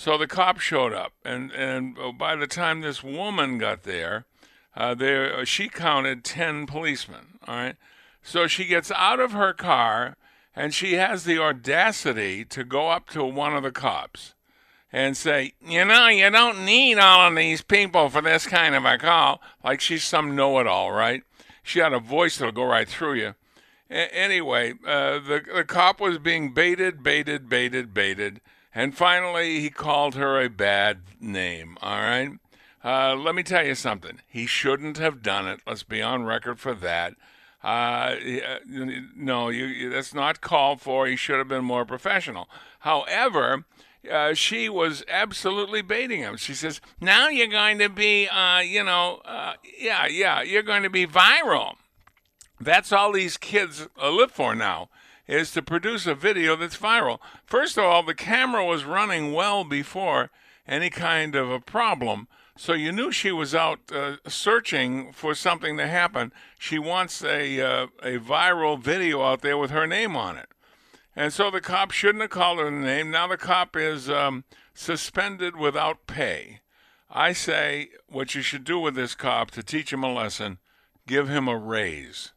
So 0.00 0.16
the 0.16 0.28
cop 0.28 0.60
showed 0.60 0.92
up, 0.92 1.14
and 1.24 1.50
and 1.50 1.98
uh, 1.98 2.12
by 2.12 2.36
the 2.36 2.46
time 2.46 2.82
this 2.82 3.02
woman 3.02 3.58
got 3.58 3.82
there, 3.82 4.26
uh, 4.76 4.94
there 4.94 5.44
she 5.44 5.68
counted 5.68 6.22
ten 6.22 6.66
policemen. 6.66 7.40
All 7.48 7.56
right, 7.56 7.76
so 8.22 8.46
she 8.46 8.64
gets 8.66 8.92
out 8.92 9.18
of 9.18 9.32
her 9.32 9.52
car 9.52 10.16
and 10.54 10.72
she 10.72 10.92
has 10.94 11.24
the 11.24 11.40
audacity 11.40 12.44
to 12.44 12.62
go 12.62 12.90
up 12.90 13.08
to 13.10 13.24
one 13.24 13.56
of 13.56 13.64
the 13.64 13.72
cops 13.72 14.34
and 14.92 15.16
say, 15.16 15.54
you 15.66 15.84
know, 15.84 16.06
you 16.06 16.30
don't 16.30 16.64
need 16.64 17.00
all 17.00 17.26
of 17.26 17.34
these 17.34 17.62
people 17.62 18.08
for 18.08 18.22
this 18.22 18.46
kind 18.46 18.76
of 18.76 18.84
a 18.84 18.98
call. 18.98 19.40
Like 19.64 19.80
she's 19.80 20.04
some 20.04 20.36
know-it-all, 20.36 20.92
right? 20.92 21.24
She 21.64 21.80
had 21.80 21.92
a 21.92 21.98
voice 21.98 22.38
that'll 22.38 22.52
go 22.52 22.62
right 22.62 22.88
through 22.88 23.14
you. 23.14 23.34
A- 23.90 24.14
anyway, 24.14 24.74
uh, 24.86 25.18
the 25.18 25.42
the 25.52 25.64
cop 25.64 26.00
was 26.00 26.18
being 26.18 26.54
baited, 26.54 27.02
baited, 27.02 27.48
baited, 27.48 27.92
baited, 27.92 28.40
and 28.78 28.96
finally 28.96 29.58
he 29.58 29.70
called 29.70 30.14
her 30.14 30.40
a 30.40 30.48
bad 30.48 31.00
name. 31.20 31.76
All 31.82 31.98
right. 31.98 32.30
Uh, 32.84 33.16
let 33.16 33.34
me 33.34 33.42
tell 33.42 33.66
you 33.66 33.74
something. 33.74 34.20
He 34.28 34.46
shouldn't 34.46 34.98
have 34.98 35.20
done 35.20 35.48
it. 35.48 35.60
Let's 35.66 35.82
be 35.82 36.00
on 36.00 36.24
record 36.24 36.60
for 36.60 36.74
that. 36.74 37.14
Uh, 37.60 38.14
no, 39.16 39.48
you, 39.48 39.90
that's 39.90 40.14
not 40.14 40.40
called 40.40 40.80
for. 40.80 41.08
He 41.08 41.16
should 41.16 41.38
have 41.38 41.48
been 41.48 41.64
more 41.64 41.84
professional. 41.84 42.48
However, 42.78 43.64
uh, 44.08 44.34
she 44.34 44.68
was 44.68 45.04
absolutely 45.08 45.82
baiting 45.82 46.20
him. 46.20 46.36
She 46.36 46.54
says, 46.54 46.80
"Now 47.00 47.28
you're 47.28 47.48
going 47.48 47.78
to 47.78 47.88
be, 47.88 48.28
uh, 48.28 48.60
you 48.60 48.84
know, 48.84 49.22
uh, 49.24 49.54
yeah, 49.76 50.06
yeah, 50.06 50.40
you're 50.42 50.62
going 50.62 50.84
to 50.84 50.90
be 50.90 51.04
viral." 51.04 51.74
That's 52.60 52.92
all 52.92 53.10
these 53.10 53.38
kids 53.38 53.88
live 54.00 54.30
for 54.30 54.54
now 54.54 54.88
is 55.28 55.52
to 55.52 55.62
produce 55.62 56.06
a 56.06 56.14
video 56.14 56.56
that's 56.56 56.76
viral. 56.76 57.18
First 57.46 57.76
of 57.76 57.84
all, 57.84 58.02
the 58.02 58.14
camera 58.14 58.64
was 58.64 58.84
running 58.84 59.32
well 59.32 59.62
before 59.62 60.30
any 60.66 60.90
kind 60.90 61.34
of 61.34 61.50
a 61.50 61.60
problem, 61.60 62.26
so 62.56 62.72
you 62.72 62.90
knew 62.90 63.12
she 63.12 63.30
was 63.30 63.54
out 63.54 63.78
uh, 63.92 64.16
searching 64.26 65.12
for 65.12 65.34
something 65.34 65.76
to 65.76 65.86
happen. 65.86 66.32
She 66.58 66.78
wants 66.78 67.22
a 67.22 67.60
uh, 67.60 67.86
a 68.02 68.18
viral 68.18 68.80
video 68.80 69.22
out 69.22 69.42
there 69.42 69.56
with 69.56 69.70
her 69.70 69.86
name 69.86 70.16
on 70.16 70.36
it. 70.36 70.48
And 71.14 71.32
so 71.32 71.50
the 71.50 71.60
cop 71.60 71.92
shouldn't 71.92 72.22
have 72.22 72.30
called 72.30 72.58
her 72.58 72.64
the 72.64 72.70
name. 72.72 73.10
Now 73.10 73.28
the 73.28 73.36
cop 73.36 73.76
is 73.76 74.10
um, 74.10 74.44
suspended 74.74 75.56
without 75.56 76.06
pay. 76.06 76.60
I 77.10 77.32
say 77.32 77.90
what 78.08 78.34
you 78.34 78.42
should 78.42 78.64
do 78.64 78.78
with 78.78 78.94
this 78.94 79.14
cop 79.14 79.50
to 79.52 79.62
teach 79.62 79.92
him 79.92 80.02
a 80.02 80.12
lesson 80.12 80.58
give 81.06 81.28
him 81.28 81.48
a 81.48 81.56
raise. 81.56 82.32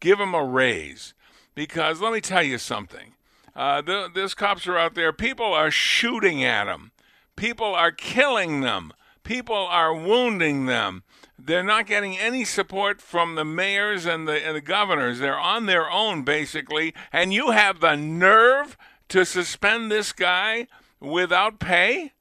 Give 0.00 0.18
him 0.18 0.34
a 0.34 0.44
raise. 0.44 1.14
Because 1.54 2.00
let 2.00 2.12
me 2.12 2.20
tell 2.20 2.42
you 2.42 2.58
something. 2.58 3.14
Uh, 3.54 3.80
the, 3.80 4.10
these 4.12 4.34
cops 4.34 4.66
are 4.66 4.76
out 4.76 4.94
there. 4.94 5.12
People 5.12 5.46
are 5.46 5.70
shooting 5.70 6.42
at 6.42 6.64
them. 6.64 6.90
People 7.36 7.74
are 7.74 7.92
killing 7.92 8.60
them. 8.60 8.92
People 9.22 9.56
are 9.56 9.94
wounding 9.94 10.66
them. 10.66 11.02
They're 11.38 11.64
not 11.64 11.86
getting 11.86 12.18
any 12.18 12.44
support 12.44 13.00
from 13.00 13.34
the 13.34 13.44
mayors 13.44 14.06
and 14.06 14.26
the, 14.28 14.44
and 14.44 14.56
the 14.56 14.60
governors. 14.60 15.18
They're 15.18 15.38
on 15.38 15.66
their 15.66 15.90
own, 15.90 16.22
basically. 16.22 16.94
And 17.12 17.32
you 17.32 17.50
have 17.50 17.80
the 17.80 17.96
nerve 17.96 18.76
to 19.08 19.24
suspend 19.24 19.90
this 19.90 20.12
guy 20.12 20.66
without 21.00 21.58
pay? 21.58 22.12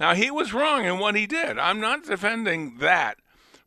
Now, 0.00 0.14
he 0.14 0.30
was 0.30 0.52
wrong 0.52 0.84
in 0.84 0.98
what 0.98 1.14
he 1.14 1.26
did. 1.26 1.58
I'm 1.58 1.80
not 1.80 2.04
defending 2.04 2.78
that. 2.78 3.18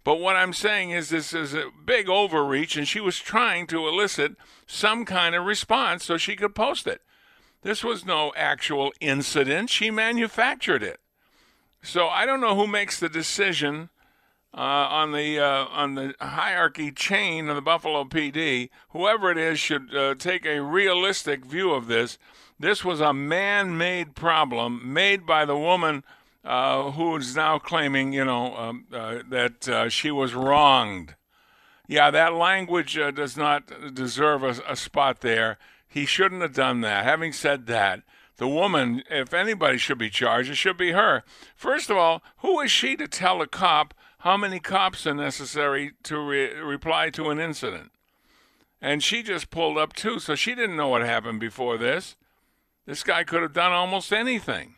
But 0.05 0.19
what 0.19 0.35
I'm 0.35 0.53
saying 0.53 0.91
is 0.91 1.09
this 1.09 1.33
is 1.33 1.55
a 1.55 1.71
big 1.83 2.07
overreach, 2.07 2.77
and 2.77 2.87
she 2.87 3.01
was 3.01 3.17
trying 3.17 3.65
to 3.67 3.87
elicit 3.87 4.35
some 4.67 5.03
kind 5.03 5.33
of 5.33 5.45
response 5.45 6.05
so 6.05 6.15
she 6.15 6.35
could 6.35 6.53
post 6.53 6.85
it. 6.85 7.01
This 7.63 7.83
was 7.83 8.05
no 8.05 8.31
actual 8.37 8.93
incident. 9.01 9.71
She 9.71 9.89
manufactured 9.89 10.83
it. 10.83 10.99
So 11.81 12.07
I 12.07 12.27
don't 12.27 12.39
know 12.39 12.55
who 12.55 12.67
makes 12.67 12.99
the 12.99 13.09
decision 13.09 13.89
uh, 14.53 14.59
on 14.61 15.11
the 15.11 15.39
uh, 15.39 15.65
on 15.71 15.95
the 15.95 16.13
hierarchy 16.21 16.91
chain 16.91 17.49
of 17.49 17.55
the 17.55 17.61
Buffalo 17.63 18.03
PD. 18.03 18.69
Whoever 18.89 19.31
it 19.31 19.39
is 19.39 19.59
should 19.59 19.93
uh, 19.93 20.13
take 20.13 20.45
a 20.45 20.61
realistic 20.61 21.43
view 21.43 21.71
of 21.71 21.87
this. 21.87 22.19
This 22.59 22.85
was 22.85 23.01
a 23.01 23.11
man-made 23.11 24.15
problem 24.15 24.93
made 24.93 25.25
by 25.25 25.45
the 25.45 25.57
woman 25.57 26.03
uh, 26.45 26.91
who 26.91 27.15
is 27.17 27.35
now 27.35 27.57
claiming, 27.57 28.13
you 28.13 28.23
know, 28.23 28.55
um, 28.55 28.85
uh, 28.93 29.19
that 29.29 29.67
uh, 29.67 29.89
she 29.89 30.11
was 30.11 30.33
wronged. 30.33 31.15
Yeah, 31.87 32.11
that 32.11 32.33
language 32.33 32.97
uh, 32.97 33.11
does 33.11 33.35
not 33.35 33.93
deserve 33.93 34.43
a, 34.43 34.61
a 34.67 34.75
spot 34.75 35.21
there. 35.21 35.57
He 35.87 36.05
shouldn't 36.05 36.41
have 36.41 36.53
done 36.53 36.81
that. 36.81 37.03
Having 37.03 37.33
said 37.33 37.67
that, 37.67 38.01
the 38.37 38.47
woman, 38.47 39.03
if 39.09 39.33
anybody 39.33 39.77
should 39.77 39.97
be 39.97 40.09
charged, 40.09 40.51
it 40.51 40.55
should 40.55 40.77
be 40.77 40.91
her. 40.91 41.23
First 41.55 41.89
of 41.89 41.97
all, 41.97 42.21
who 42.37 42.59
is 42.59 42.69
she 42.69 42.95
to 42.97 43.07
tell 43.07 43.41
a 43.41 43.47
cop 43.47 43.93
how 44.19 44.37
many 44.37 44.59
cops 44.59 45.07
are 45.07 45.13
necessary 45.13 45.93
to 46.03 46.19
re- 46.19 46.53
reply 46.55 47.09
to 47.11 47.29
an 47.29 47.39
incident? 47.39 47.91
And 48.81 49.01
she 49.01 49.23
just 49.23 49.49
pulled 49.49 49.77
up 49.77 49.93
too, 49.93 50.19
so 50.19 50.35
she 50.35 50.53
didn't 50.53 50.75
know 50.75 50.89
what 50.89 51.01
happened 51.01 51.39
before 51.39 51.77
this. 51.77 52.17
This 52.85 53.03
guy 53.03 53.23
could 53.23 53.41
have 53.41 53.53
done 53.53 53.71
almost 53.71 54.11
anything. 54.11 54.75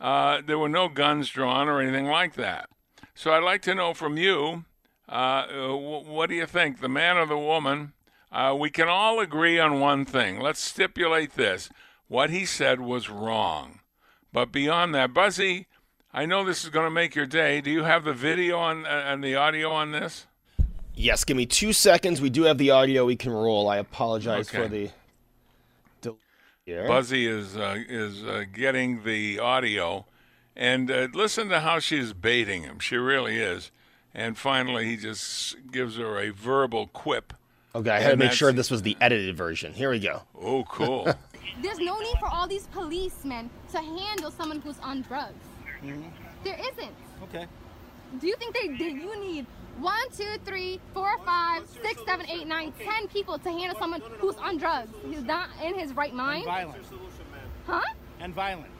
Uh, 0.00 0.40
there 0.44 0.58
were 0.58 0.68
no 0.68 0.88
guns 0.88 1.28
drawn 1.28 1.68
or 1.68 1.80
anything 1.80 2.06
like 2.06 2.34
that. 2.34 2.68
So 3.14 3.32
I'd 3.32 3.42
like 3.42 3.60
to 3.62 3.74
know 3.74 3.92
from 3.92 4.16
you, 4.16 4.64
uh, 5.08 5.46
wh- 5.46 6.06
what 6.08 6.30
do 6.30 6.34
you 6.36 6.46
think, 6.46 6.80
the 6.80 6.88
man 6.88 7.16
or 7.18 7.26
the 7.26 7.36
woman? 7.38 7.92
Uh, 8.32 8.56
we 8.58 8.70
can 8.70 8.88
all 8.88 9.20
agree 9.20 9.58
on 9.58 9.80
one 9.80 10.04
thing. 10.04 10.40
Let's 10.40 10.60
stipulate 10.60 11.34
this: 11.34 11.68
what 12.08 12.30
he 12.30 12.46
said 12.46 12.80
was 12.80 13.10
wrong. 13.10 13.80
But 14.32 14.52
beyond 14.52 14.94
that, 14.94 15.12
Buzzy, 15.12 15.66
I 16.14 16.24
know 16.24 16.44
this 16.44 16.62
is 16.64 16.70
going 16.70 16.86
to 16.86 16.90
make 16.90 17.14
your 17.14 17.26
day. 17.26 17.60
Do 17.60 17.70
you 17.70 17.82
have 17.82 18.04
the 18.04 18.14
video 18.14 18.56
on 18.58 18.86
uh, 18.86 19.04
and 19.06 19.22
the 19.22 19.34
audio 19.34 19.70
on 19.70 19.90
this? 19.92 20.26
Yes, 20.94 21.24
give 21.24 21.36
me 21.36 21.46
two 21.46 21.72
seconds. 21.72 22.20
We 22.20 22.30
do 22.30 22.44
have 22.44 22.58
the 22.58 22.70
audio. 22.70 23.04
We 23.04 23.16
can 23.16 23.32
roll. 23.32 23.68
I 23.68 23.76
apologize 23.78 24.48
Okay. 24.48 24.62
for 24.62 24.68
the. 24.68 24.90
Del- 26.70 26.78
here. 26.80 26.88
Buzzy 26.88 27.26
is 27.26 27.56
uh, 27.56 27.76
is 27.88 28.24
uh, 28.24 28.44
getting 28.52 29.04
the 29.04 29.38
audio, 29.38 30.06
and 30.56 30.90
uh, 30.90 31.08
listen 31.12 31.48
to 31.48 31.60
how 31.60 31.78
she's 31.78 32.12
baiting 32.12 32.62
him. 32.62 32.78
She 32.78 32.96
really 32.96 33.38
is. 33.38 33.70
And 34.12 34.36
finally, 34.36 34.86
he 34.86 34.96
just 34.96 35.56
gives 35.70 35.96
her 35.96 36.18
a 36.18 36.30
verbal 36.30 36.88
quip. 36.88 37.32
Okay, 37.74 37.90
I 37.90 38.00
had 38.00 38.10
to 38.10 38.16
make 38.16 38.32
sure 38.32 38.52
this 38.52 38.70
was 38.70 38.82
the 38.82 38.96
edited 39.00 39.36
version. 39.36 39.72
Here 39.72 39.90
we 39.90 40.00
go. 40.00 40.22
Oh, 40.40 40.64
cool. 40.64 41.04
There's 41.62 41.78
no 41.78 41.98
need 42.00 42.16
for 42.18 42.26
all 42.28 42.48
these 42.48 42.66
policemen 42.68 43.48
to 43.70 43.78
handle 43.78 44.30
someone 44.32 44.60
who's 44.60 44.78
on 44.80 45.02
drugs. 45.02 45.34
There 46.42 46.58
isn't. 46.58 46.94
Okay. 47.24 47.46
Do 48.18 48.26
you 48.26 48.34
think 48.36 48.54
they 48.54 48.68
did? 48.76 48.96
You 48.96 49.20
need 49.20 49.46
one, 49.80 50.10
two, 50.16 50.36
three, 50.44 50.80
four, 50.94 51.18
five, 51.24 51.66
six, 51.82 52.02
seven, 52.06 52.26
eight, 52.28 52.46
nine, 52.46 52.72
ten 52.78 53.08
people 53.08 53.38
to 53.38 53.50
handle 53.50 53.78
someone 53.78 54.02
who's 54.18 54.36
on 54.36 54.58
drugs. 54.58 54.90
He's 55.08 55.22
not 55.22 55.48
in 55.64 55.78
his 55.78 55.94
right 55.94 56.14
mind. 56.14 56.44
Violent. 56.44 56.84
Huh? 57.66 57.80
And 58.20 58.34
violent. 58.34 58.70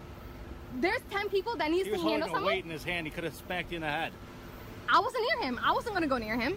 There's 0.77 1.01
ten 1.11 1.29
people 1.29 1.57
that 1.57 1.71
needs 1.71 1.89
to 1.89 1.97
handle 1.97 2.05
someone. 2.05 2.17
He 2.19 2.23
was 2.23 2.31
holding 2.31 2.45
a 2.45 2.47
weight 2.47 2.65
in 2.65 2.71
his 2.71 2.85
hand. 2.85 3.07
He 3.07 3.11
could 3.11 3.25
have 3.25 3.35
smacked 3.35 3.73
you 3.73 3.77
in 3.77 3.83
the 3.83 3.89
head. 3.89 4.13
I 4.89 5.01
wasn't 5.01 5.25
near 5.29 5.49
him. 5.49 5.61
I 5.63 5.73
wasn't 5.73 5.95
gonna 5.95 6.07
go 6.07 6.19
near 6.19 6.39
him. 6.39 6.57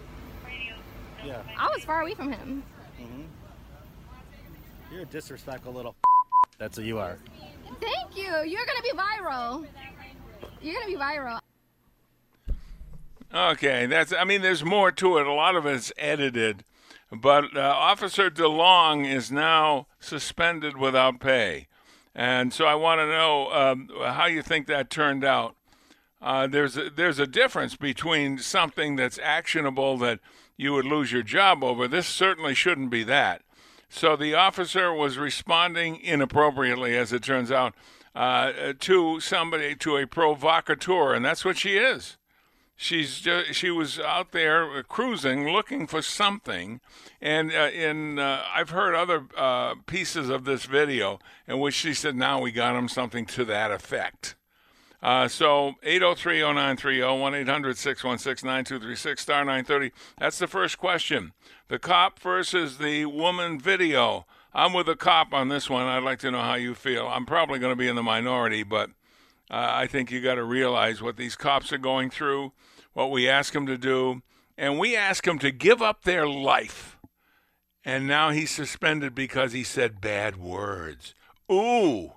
Yeah. 1.25 1.41
I 1.57 1.69
was 1.69 1.83
far 1.85 2.01
away 2.01 2.13
from 2.13 2.31
him. 2.31 2.63
Mm-hmm. 3.01 3.21
You're 4.91 5.03
a 5.03 5.05
disrespectful 5.05 5.73
little. 5.73 5.95
That's 6.57 6.77
what 6.77 6.85
you 6.85 6.99
are. 6.99 7.17
Thank 7.79 8.17
you. 8.17 8.23
You're 8.23 8.65
gonna 8.65 8.81
be 8.83 8.91
viral. 8.91 9.65
You're 10.61 10.75
gonna 10.75 10.87
be 10.87 10.95
viral. 10.95 11.39
Okay, 13.33 13.87
that's. 13.87 14.13
I 14.13 14.25
mean, 14.25 14.43
there's 14.43 14.63
more 14.63 14.91
to 14.91 15.17
it. 15.17 15.25
A 15.25 15.33
lot 15.33 15.55
of 15.55 15.65
it's 15.65 15.91
edited, 15.97 16.63
but 17.11 17.57
uh, 17.57 17.61
Officer 17.61 18.29
DeLong 18.29 19.11
is 19.11 19.31
now 19.31 19.87
suspended 19.99 20.77
without 20.77 21.19
pay, 21.19 21.67
and 22.13 22.53
so 22.53 22.65
I 22.65 22.75
want 22.75 22.99
to 22.99 23.07
know 23.07 23.51
um, 23.51 23.89
how 24.13 24.27
you 24.27 24.43
think 24.43 24.67
that 24.67 24.91
turned 24.91 25.23
out. 25.23 25.55
Uh, 26.21 26.45
there's 26.45 26.77
a, 26.77 26.91
there's 26.91 27.17
a 27.17 27.25
difference 27.25 27.75
between 27.75 28.37
something 28.37 28.97
that's 28.97 29.19
actionable 29.23 29.97
that 29.97 30.19
you 30.55 30.71
would 30.73 30.85
lose 30.85 31.11
your 31.11 31.23
job 31.23 31.63
over. 31.63 31.87
This 31.87 32.05
certainly 32.07 32.53
shouldn't 32.53 32.91
be 32.91 33.03
that. 33.05 33.41
So 33.89 34.15
the 34.15 34.35
officer 34.35 34.93
was 34.93 35.17
responding 35.17 35.99
inappropriately, 35.99 36.95
as 36.95 37.11
it 37.11 37.23
turns 37.23 37.51
out, 37.51 37.73
uh, 38.13 38.73
to 38.79 39.19
somebody 39.19 39.73
to 39.77 39.97
a 39.97 40.05
provocateur, 40.05 41.15
and 41.15 41.25
that's 41.25 41.43
what 41.43 41.57
she 41.57 41.77
is 41.77 42.17
she's 42.75 43.19
just, 43.19 43.53
she 43.53 43.69
was 43.69 43.99
out 43.99 44.31
there 44.31 44.83
cruising 44.83 45.51
looking 45.51 45.87
for 45.87 46.01
something. 46.01 46.81
And 47.21 47.51
uh, 47.51 47.69
in 47.73 48.19
uh, 48.19 48.43
I've 48.53 48.71
heard 48.71 48.95
other 48.95 49.25
uh, 49.37 49.75
pieces 49.85 50.29
of 50.29 50.45
this 50.45 50.65
video 50.65 51.19
in 51.47 51.59
which 51.59 51.75
she 51.75 51.93
said 51.93 52.15
now 52.15 52.41
we 52.41 52.51
got 52.51 52.75
him 52.75 52.87
something 52.87 53.25
to 53.27 53.45
that 53.45 53.71
effect. 53.71 54.35
Uh, 55.01 55.27
so 55.27 55.73
803-0930 55.85 57.45
1-800-616-9236 57.45 59.19
star 59.19 59.43
930 59.43 59.91
that's 60.17 60.39
the 60.39 60.47
first 60.47 60.77
question. 60.77 61.33
The 61.67 61.79
cop 61.79 62.19
versus 62.19 62.77
the 62.77 63.05
woman 63.05 63.59
video. 63.59 64.25
I'm 64.53 64.71
with 64.71 64.85
the 64.85 64.95
cop 64.95 65.33
on 65.33 65.49
this 65.49 65.69
one. 65.69 65.87
I'd 65.87 66.03
like 66.03 66.19
to 66.19 66.31
know 66.31 66.41
how 66.41 66.55
you 66.55 66.73
feel. 66.75 67.07
I'm 67.07 67.25
probably 67.25 67.59
going 67.59 67.71
to 67.71 67.77
be 67.77 67.87
in 67.87 67.95
the 67.95 68.03
minority 68.03 68.63
but 68.63 68.91
uh, 69.53 69.71
I 69.75 69.85
think 69.85 70.09
you 70.09 70.19
got 70.19 70.35
to 70.35 70.43
realize 70.43 70.99
what 70.99 71.15
these 71.15 71.35
cops 71.35 71.71
are 71.71 71.77
going 71.77 72.09
through, 72.09 72.53
what 72.93 73.11
we 73.11 73.29
ask 73.29 73.53
them 73.53 73.67
to 73.67 73.77
do, 73.77 74.23
and 74.57 74.79
we 74.79 74.95
ask 74.95 75.25
them 75.25 75.37
to 75.39 75.51
give 75.51 75.79
up 75.79 76.03
their 76.03 76.27
life. 76.27 76.97
And 77.85 78.07
now 78.07 78.31
he's 78.31 78.49
suspended 78.49 79.13
because 79.13 79.51
he 79.51 79.63
said 79.63 80.01
bad 80.01 80.37
words. 80.37 81.13
Ooh. 81.51 82.13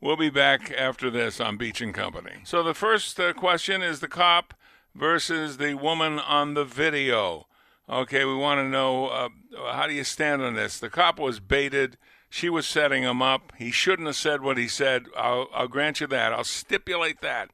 We'll 0.00 0.16
be 0.16 0.30
back 0.30 0.72
after 0.72 1.10
this 1.10 1.40
on 1.40 1.58
Beach 1.58 1.82
and 1.82 1.92
Company. 1.92 2.36
So 2.44 2.62
the 2.62 2.72
first 2.72 3.20
uh, 3.20 3.34
question 3.34 3.82
is 3.82 4.00
the 4.00 4.08
cop 4.08 4.54
versus 4.94 5.58
the 5.58 5.74
woman 5.74 6.18
on 6.18 6.54
the 6.54 6.64
video. 6.64 7.48
Okay, 7.86 8.24
we 8.24 8.34
want 8.34 8.60
to 8.60 8.68
know 8.68 9.08
uh, 9.08 9.28
how 9.72 9.86
do 9.86 9.92
you 9.92 10.04
stand 10.04 10.40
on 10.40 10.54
this? 10.54 10.80
The 10.80 10.88
cop 10.88 11.18
was 11.18 11.38
baited. 11.38 11.98
She 12.32 12.48
was 12.48 12.66
setting 12.66 13.02
him 13.02 13.20
up. 13.20 13.52
He 13.58 13.70
shouldn't 13.70 14.06
have 14.06 14.16
said 14.16 14.40
what 14.40 14.56
he 14.56 14.66
said. 14.66 15.04
I'll, 15.14 15.48
I'll 15.52 15.68
grant 15.68 16.00
you 16.00 16.06
that. 16.06 16.32
I'll 16.32 16.44
stipulate 16.44 17.20
that. 17.20 17.50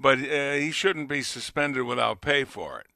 But 0.00 0.18
uh, 0.18 0.54
he 0.54 0.72
shouldn't 0.72 1.08
be 1.08 1.22
suspended 1.22 1.84
without 1.84 2.20
pay 2.20 2.42
for 2.42 2.80
it. 2.80 2.88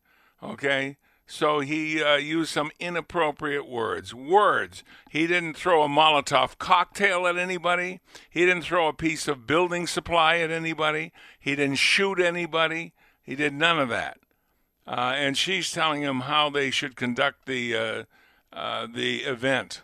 Okay? 0.42 0.96
So 1.24 1.60
he 1.60 2.02
uh, 2.02 2.16
used 2.16 2.50
some 2.50 2.72
inappropriate 2.80 3.68
words. 3.68 4.12
Words. 4.12 4.82
He 5.08 5.28
didn't 5.28 5.54
throw 5.54 5.84
a 5.84 5.88
Molotov 5.88 6.58
cocktail 6.58 7.28
at 7.28 7.36
anybody. 7.36 8.00
He 8.28 8.44
didn't 8.44 8.64
throw 8.64 8.88
a 8.88 8.92
piece 8.92 9.28
of 9.28 9.46
building 9.46 9.86
supply 9.86 10.38
at 10.38 10.50
anybody. 10.50 11.12
He 11.38 11.54
didn't 11.54 11.76
shoot 11.76 12.18
anybody. 12.18 12.92
He 13.22 13.36
did 13.36 13.54
none 13.54 13.78
of 13.78 13.88
that. 13.90 14.18
Uh, 14.84 15.12
and 15.14 15.38
she's 15.38 15.70
telling 15.70 16.02
him 16.02 16.22
how 16.22 16.50
they 16.50 16.72
should 16.72 16.96
conduct 16.96 17.46
the 17.46 17.76
uh, 17.76 18.02
uh, 18.52 18.88
the 18.92 19.18
event. 19.18 19.82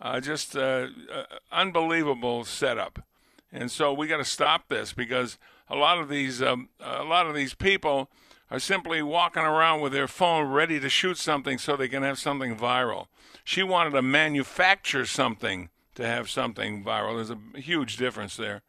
Uh, 0.00 0.18
just 0.18 0.56
uh, 0.56 0.86
uh, 1.12 1.24
unbelievable 1.52 2.42
setup, 2.44 3.04
and 3.52 3.70
so 3.70 3.92
we 3.92 4.06
got 4.06 4.16
to 4.16 4.24
stop 4.24 4.68
this 4.68 4.94
because 4.94 5.36
a 5.68 5.76
lot 5.76 5.98
of 5.98 6.08
these 6.08 6.40
um, 6.40 6.70
a 6.80 7.04
lot 7.04 7.26
of 7.26 7.34
these 7.34 7.52
people 7.52 8.08
are 8.50 8.58
simply 8.58 9.02
walking 9.02 9.42
around 9.42 9.82
with 9.82 9.92
their 9.92 10.08
phone 10.08 10.50
ready 10.50 10.80
to 10.80 10.88
shoot 10.88 11.18
something 11.18 11.58
so 11.58 11.76
they 11.76 11.86
can 11.86 12.02
have 12.02 12.18
something 12.18 12.56
viral. 12.56 13.08
She 13.44 13.62
wanted 13.62 13.90
to 13.90 14.00
manufacture 14.00 15.04
something 15.04 15.68
to 15.96 16.06
have 16.06 16.30
something 16.30 16.82
viral. 16.82 17.16
There's 17.16 17.30
a 17.30 17.60
huge 17.60 17.98
difference 17.98 18.36
there. 18.36 18.62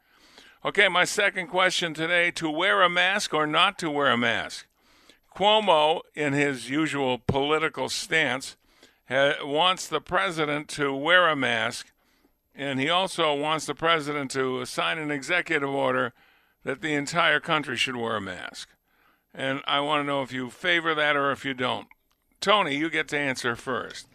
Okay, 0.65 0.89
my 0.89 1.05
second 1.05 1.47
question 1.47 1.93
today: 1.93 2.31
to 2.31 2.49
wear 2.49 2.81
a 2.81 2.89
mask 2.89 3.33
or 3.33 3.47
not 3.47 3.79
to 3.79 3.89
wear 3.89 4.11
a 4.11 4.17
mask? 4.17 4.67
Cuomo, 5.33 6.01
in 6.13 6.33
his 6.33 6.69
usual 6.69 7.17
political 7.17 7.87
stance, 7.87 8.57
wants 9.43 9.87
the 9.87 10.01
president 10.01 10.67
to 10.69 10.93
wear 10.93 11.27
a 11.27 11.35
mask, 11.35 11.91
and 12.55 12.79
he 12.79 12.89
also 12.89 13.33
wants 13.33 13.65
the 13.65 13.75
president 13.75 14.31
to 14.31 14.65
sign 14.65 14.97
an 14.97 15.11
executive 15.11 15.69
order 15.69 16.13
that 16.63 16.81
the 16.81 16.93
entire 16.93 17.39
country 17.39 17.75
should 17.75 17.95
wear 17.95 18.15
a 18.15 18.21
mask. 18.21 18.69
And 19.33 19.61
I 19.65 19.79
want 19.79 20.01
to 20.01 20.07
know 20.07 20.21
if 20.21 20.31
you 20.31 20.49
favor 20.49 20.93
that 20.93 21.15
or 21.15 21.31
if 21.31 21.45
you 21.45 21.53
don't. 21.53 21.87
Tony, 22.39 22.75
you 22.75 22.89
get 22.89 23.07
to 23.09 23.17
answer 23.17 23.55
first. 23.55 24.07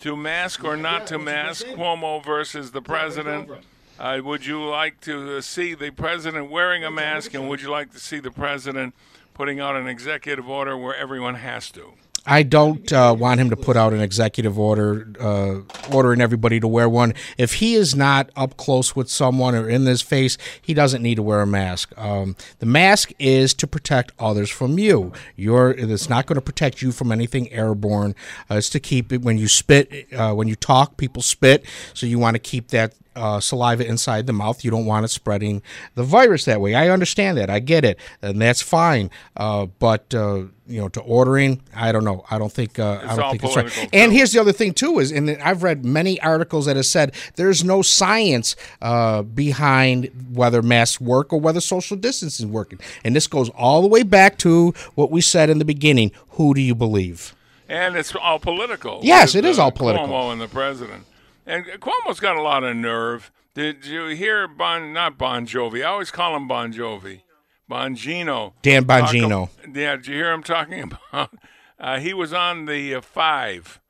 To 0.00 0.16
mask 0.16 0.64
or 0.64 0.76
not 0.76 1.06
to 1.08 1.18
mask, 1.18 1.66
Cuomo 1.66 2.24
versus 2.24 2.72
the 2.72 2.82
president. 2.82 3.50
Uh, 3.98 4.20
would 4.24 4.46
you 4.46 4.64
like 4.64 5.00
to 5.02 5.36
uh, 5.36 5.40
see 5.40 5.74
the 5.74 5.90
president 5.90 6.50
wearing 6.50 6.84
a 6.84 6.90
mask, 6.90 7.34
and 7.34 7.48
would 7.48 7.60
you 7.60 7.70
like 7.70 7.92
to 7.92 7.98
see 8.00 8.18
the 8.18 8.30
president 8.30 8.94
putting 9.34 9.60
out 9.60 9.76
an 9.76 9.86
executive 9.86 10.48
order 10.48 10.76
where 10.76 10.96
everyone 10.96 11.36
has 11.36 11.70
to? 11.72 11.92
I 12.24 12.44
don't 12.44 12.92
uh, 12.92 13.16
want 13.18 13.40
him 13.40 13.50
to 13.50 13.56
put 13.56 13.76
out 13.76 13.92
an 13.92 14.00
executive 14.00 14.56
order 14.58 15.08
uh, 15.18 15.92
ordering 15.92 16.20
everybody 16.20 16.60
to 16.60 16.68
wear 16.68 16.88
one. 16.88 17.14
If 17.36 17.54
he 17.54 17.74
is 17.74 17.96
not 17.96 18.30
up 18.36 18.56
close 18.56 18.94
with 18.94 19.10
someone 19.10 19.56
or 19.56 19.68
in 19.68 19.86
his 19.86 20.02
face, 20.02 20.38
he 20.60 20.72
doesn't 20.72 21.02
need 21.02 21.16
to 21.16 21.22
wear 21.22 21.40
a 21.40 21.46
mask. 21.46 21.96
Um, 21.98 22.36
the 22.60 22.66
mask 22.66 23.10
is 23.18 23.54
to 23.54 23.66
protect 23.66 24.12
others 24.20 24.50
from 24.50 24.78
you. 24.78 25.12
You're, 25.34 25.72
it's 25.72 26.08
not 26.08 26.26
going 26.26 26.36
to 26.36 26.42
protect 26.42 26.80
you 26.80 26.92
from 26.92 27.10
anything 27.10 27.50
airborne. 27.52 28.14
Uh, 28.48 28.56
it's 28.56 28.70
to 28.70 28.80
keep 28.80 29.12
it 29.12 29.22
when 29.22 29.36
you 29.36 29.48
spit, 29.48 30.12
uh, 30.12 30.32
when 30.32 30.46
you 30.46 30.54
talk, 30.54 30.96
people 30.96 31.22
spit. 31.22 31.64
So 31.92 32.06
you 32.06 32.20
want 32.20 32.36
to 32.36 32.40
keep 32.40 32.68
that 32.68 32.94
uh, 33.14 33.40
saliva 33.40 33.86
inside 33.86 34.26
the 34.26 34.32
mouth. 34.32 34.64
You 34.64 34.70
don't 34.70 34.86
want 34.86 35.04
it 35.04 35.08
spreading 35.08 35.62
the 35.94 36.02
virus 36.02 36.44
that 36.46 36.60
way. 36.60 36.74
I 36.74 36.88
understand 36.88 37.38
that. 37.38 37.50
I 37.50 37.58
get 37.58 37.84
it, 37.84 37.98
and 38.20 38.40
that's 38.40 38.62
fine. 38.62 39.10
Uh, 39.36 39.66
but 39.66 40.14
uh, 40.14 40.44
you 40.66 40.80
know, 40.80 40.88
to 40.88 41.00
ordering, 41.00 41.60
I 41.74 41.92
don't 41.92 42.04
know. 42.04 42.24
I 42.30 42.38
don't 42.38 42.52
think. 42.52 42.78
Uh, 42.78 43.00
I 43.02 43.16
don't 43.16 43.30
think 43.30 43.44
it's 43.44 43.56
right. 43.56 43.66
political, 43.66 43.98
And 43.98 44.12
here's 44.12 44.32
the 44.32 44.40
other 44.40 44.52
thing 44.52 44.72
too 44.74 44.98
is, 44.98 45.12
and 45.12 45.30
I've 45.30 45.62
read 45.62 45.84
many 45.84 46.20
articles 46.20 46.66
that 46.66 46.76
have 46.76 46.86
said 46.86 47.14
there's 47.36 47.64
no 47.64 47.82
science 47.82 48.56
uh, 48.80 49.22
behind 49.22 50.10
whether 50.32 50.62
masks 50.62 51.00
work 51.00 51.32
or 51.32 51.40
whether 51.40 51.60
social 51.60 51.96
distancing 51.96 52.46
is 52.48 52.52
working. 52.52 52.78
And 53.04 53.14
this 53.14 53.26
goes 53.26 53.50
all 53.50 53.82
the 53.82 53.88
way 53.88 54.02
back 54.02 54.38
to 54.38 54.72
what 54.94 55.10
we 55.10 55.20
said 55.20 55.50
in 55.50 55.58
the 55.58 55.64
beginning. 55.64 56.12
Who 56.30 56.54
do 56.54 56.60
you 56.60 56.74
believe? 56.74 57.34
And 57.68 57.96
it's 57.96 58.14
all 58.14 58.38
political. 58.38 59.00
Yes, 59.02 59.34
it 59.34 59.44
is 59.44 59.58
all 59.58 59.72
political. 59.72 60.06
Cuomo 60.06 60.32
and 60.32 60.40
the 60.40 60.48
president. 60.48 61.04
And 61.46 61.64
Cuomo's 61.66 62.20
got 62.20 62.36
a 62.36 62.42
lot 62.42 62.64
of 62.64 62.76
nerve. 62.76 63.30
Did 63.54 63.84
you 63.84 64.06
hear 64.08 64.46
Bon? 64.48 64.92
Not 64.92 65.18
Bon 65.18 65.46
Jovi. 65.46 65.80
I 65.80 65.88
always 65.88 66.10
call 66.10 66.36
him 66.36 66.46
Bon 66.48 66.72
Jovi. 66.72 67.22
Bongino. 67.70 68.52
Dan 68.62 68.84
talk 68.86 69.10
Bongino. 69.10 69.48
ab- 69.64 69.76
yeah, 69.76 69.96
did 69.96 70.06
you 70.06 70.14
hear 70.14 70.32
him 70.32 70.42
talking 70.42 70.82
about? 71.12 71.30
Uh, 71.78 71.98
he 71.98 72.12
was 72.12 72.32
on 72.32 72.66
the 72.66 72.94
uh, 72.96 73.00
five, 73.00 73.80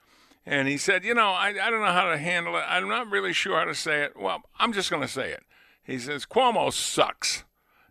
and 0.46 0.68
he 0.68 0.76
said, 0.78 1.04
"You 1.04 1.14
know, 1.14 1.28
I, 1.30 1.48
I 1.48 1.70
don't 1.70 1.80
know 1.80 1.92
how 1.92 2.10
to 2.10 2.16
handle 2.18 2.56
it. 2.56 2.64
I'm 2.68 2.88
not 2.88 3.10
really 3.10 3.32
sure 3.32 3.58
how 3.58 3.64
to 3.64 3.74
say 3.74 4.02
it. 4.02 4.16
Well, 4.18 4.42
I'm 4.58 4.72
just 4.72 4.88
going 4.90 5.02
to 5.02 5.08
say 5.08 5.30
it." 5.30 5.42
He 5.82 5.98
says, 5.98 6.26
"Cuomo 6.26 6.72
sucks." 6.72 7.44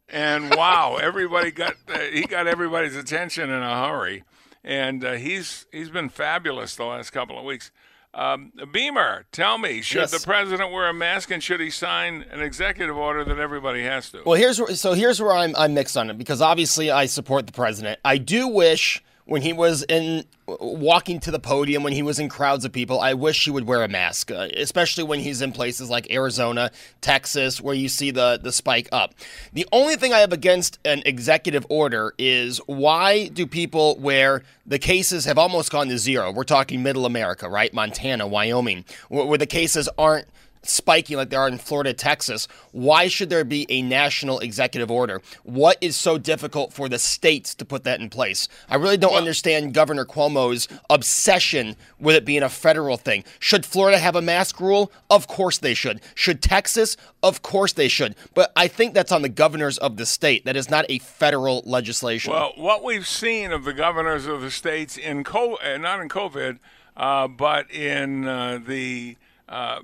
And 0.08 0.56
wow, 0.56 0.98
everybody 1.02 1.52
got 1.52 1.76
uh, 1.94 2.00
he 2.00 2.24
got 2.24 2.48
everybody's 2.48 2.96
attention 2.96 3.50
in 3.50 3.62
a 3.62 3.88
hurry, 3.88 4.24
and 4.64 5.04
uh, 5.04 5.14
he's 5.14 5.66
he's 5.72 5.90
been 5.90 6.10
fabulous 6.10 6.76
the 6.76 6.86
last 6.86 7.12
couple 7.12 7.38
of 7.38 7.44
weeks. 7.46 7.72
Um, 8.14 8.52
Beamer, 8.74 9.26
tell 9.32 9.58
me, 9.58 9.82
should 9.82 10.00
Yes. 10.02 10.12
the 10.12 10.20
president 10.26 10.72
wear 10.72 10.90
a 10.90 10.94
mask 10.94 11.32
and 11.32 11.42
should 11.42 11.62
he 11.62 11.70
sign 11.70 12.26
an 12.32 12.42
executive 12.42 12.98
order 12.98 13.24
that 13.24 13.40
everybody 13.40 13.84
has 13.84 14.10
to? 14.12 14.22
Well, 14.26 14.36
here's 14.38 14.60
where, 14.60 14.76
so 14.76 14.94
here's 14.94 15.22
where 15.22 15.34
I'm 15.34 15.56
I'm 15.56 15.74
mixed 15.74 15.96
on 15.96 16.10
it 16.10 16.18
because 16.18 16.42
obviously 16.42 16.92
I 16.92 17.06
support 17.06 17.46
the 17.48 17.54
president. 17.54 18.00
I 18.04 18.18
do 18.18 18.48
wish 18.50 19.02
when 19.32 19.42
he 19.42 19.54
was 19.54 19.82
in 19.84 20.26
walking 20.46 21.22
to 21.22 21.32
the 21.32 21.40
podium, 21.40 21.84
when 21.84 21.94
he 21.94 22.04
was 22.04 22.20
in 22.20 22.28
crowds 22.28 22.66
of 22.66 22.74
people, 22.74 23.00
I 23.00 23.14
wish 23.14 23.46
he 23.46 23.50
would 23.50 23.66
wear 23.66 23.82
a 23.82 23.88
mask, 23.88 24.30
uh, 24.30 24.50
especially 24.58 25.06
when 25.06 25.22
he's 25.22 25.42
in 25.42 25.54
places 25.54 25.90
like 25.90 26.12
Arizona, 26.12 26.70
Texas, 27.00 27.62
where 27.62 27.74
you 27.74 27.88
see 27.88 28.12
the 28.12 28.38
the 28.44 28.52
spike 28.52 28.90
up. 28.92 29.14
The 29.54 29.66
only 29.72 29.96
thing 29.96 30.12
I 30.12 30.20
have 30.20 30.34
against 30.34 30.80
an 30.84 31.02
executive 31.06 31.66
order 31.70 32.14
is 32.18 32.58
why 32.66 33.28
do 33.28 33.48
people 33.48 33.96
where 34.00 34.44
the 34.66 34.80
cases 34.80 35.24
have 35.24 35.38
almost 35.38 35.72
gone 35.72 35.88
to 35.88 35.98
zero? 35.98 36.30
We're 36.34 36.44
talking 36.44 36.84
Middle 36.84 37.06
America, 37.06 37.48
right? 37.48 37.74
Montana, 37.74 38.28
Wyoming, 38.28 38.84
where, 39.08 39.26
where 39.26 39.38
the 39.38 39.46
cases 39.46 39.88
aren't 39.98 40.28
spiking 40.64 41.18
like 41.18 41.30
they 41.30 41.36
are 41.36 41.48
in 41.48 41.58
Florida, 41.58 41.94
Texas. 41.94 42.48
Why 42.72 43.08
should 43.08 43.30
there 43.30 43.44
be 43.44 43.66
a 43.70 43.82
national 43.82 44.40
executive 44.40 44.92
order? 44.92 45.22
What 45.44 45.78
is 45.82 45.96
so 45.96 46.18
difficult 46.18 46.74
for 46.74 46.88
the 46.88 47.00
states 47.00 47.56
to 47.56 47.66
put 47.66 47.84
that 47.84 48.00
in 48.00 48.10
place? 48.10 48.48
I 48.70 48.76
really 48.76 48.98
don't 48.98 49.16
understand 49.16 49.74
Governor 49.74 50.06
Cuomo's 50.06 50.68
obsession 50.90 51.76
with 52.00 52.16
it 52.16 52.26
being 52.26 52.44
a 52.44 52.50
federal 52.50 52.98
thing. 52.98 53.24
Should 53.40 53.66
Florida 53.66 53.98
have 53.98 54.16
a 54.16 54.22
mask 54.22 54.60
rule? 54.60 54.92
Of 55.10 55.28
course 55.28 55.58
they 55.58 55.74
should. 55.74 56.02
Should 56.16 56.42
Texas? 56.42 56.98
Of 57.24 57.42
course 57.42 57.74
they 57.74 57.88
should. 57.88 58.16
But 58.34 58.52
I 58.56 58.68
think 58.68 58.94
that's 58.94 59.12
on 59.12 59.22
the 59.22 59.30
governors 59.30 59.78
of 59.78 59.98
the 59.98 60.06
state. 60.06 60.46
That 60.46 60.56
is 60.56 60.70
not 60.70 60.86
a 60.90 61.00
federal 61.00 61.64
legislation. 61.66 62.34
Well, 62.34 62.54
what 62.56 62.84
we've 62.84 63.08
seen 63.08 63.52
of 63.52 63.64
the 63.64 63.74
governors 63.74 64.26
of 64.26 64.42
the 64.42 64.52
states 64.52 64.98
in 64.98 65.24
COVID, 65.24 65.76
uh, 65.76 65.78
not 65.78 66.00
in 66.02 66.10
COVID, 66.10 66.60
uh, 66.98 67.28
but 67.28 67.72
in 67.72 68.28
uh, 68.28 68.60
the 68.66 69.18
uh, 69.52 69.82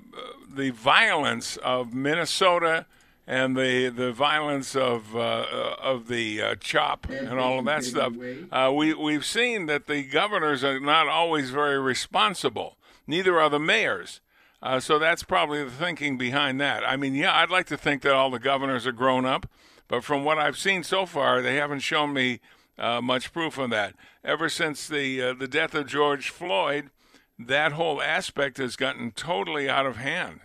the 0.52 0.70
violence 0.70 1.58
of 1.58 1.92
Minnesota 1.94 2.86
and 3.26 3.54
the 3.54 3.90
the 3.90 4.10
violence 4.10 4.74
of 4.74 5.14
uh, 5.14 5.76
of 5.80 6.08
the 6.08 6.40
uh, 6.40 6.54
CHOP 6.56 7.06
and 7.10 7.38
all 7.38 7.58
of 7.58 7.66
that 7.66 7.84
stuff. 7.84 8.14
Uh, 8.50 8.72
we 8.74 8.94
we've 8.94 9.26
seen 9.26 9.66
that 9.66 9.86
the 9.86 10.02
governors 10.02 10.64
are 10.64 10.80
not 10.80 11.06
always 11.06 11.50
very 11.50 11.78
responsible. 11.78 12.78
Neither 13.06 13.38
are 13.38 13.50
the 13.50 13.60
mayors. 13.60 14.20
Uh, 14.60 14.80
so 14.80 14.98
that's 14.98 15.22
probably 15.22 15.62
the 15.62 15.70
thinking 15.70 16.16
behind 16.18 16.60
that. 16.60 16.82
I 16.82 16.96
mean, 16.96 17.14
yeah, 17.14 17.32
I'd 17.32 17.50
like 17.50 17.66
to 17.66 17.76
think 17.76 18.02
that 18.02 18.14
all 18.14 18.30
the 18.30 18.40
governors 18.40 18.86
are 18.86 18.92
grown 18.92 19.24
up, 19.24 19.48
but 19.86 20.02
from 20.02 20.24
what 20.24 20.38
I've 20.38 20.58
seen 20.58 20.82
so 20.82 21.06
far, 21.06 21.42
they 21.42 21.54
haven't 21.56 21.80
shown 21.80 22.12
me 22.12 22.40
uh, 22.76 23.00
much 23.00 23.32
proof 23.32 23.58
of 23.58 23.70
that. 23.70 23.94
Ever 24.24 24.48
since 24.48 24.88
the 24.88 25.22
uh, 25.22 25.34
the 25.34 25.46
death 25.46 25.74
of 25.74 25.86
George 25.86 26.30
Floyd, 26.30 26.90
that 27.38 27.72
whole 27.72 28.02
aspect 28.02 28.58
has 28.58 28.76
gotten 28.76 29.12
totally 29.12 29.68
out 29.68 29.86
of 29.86 29.96
hand. 29.96 30.40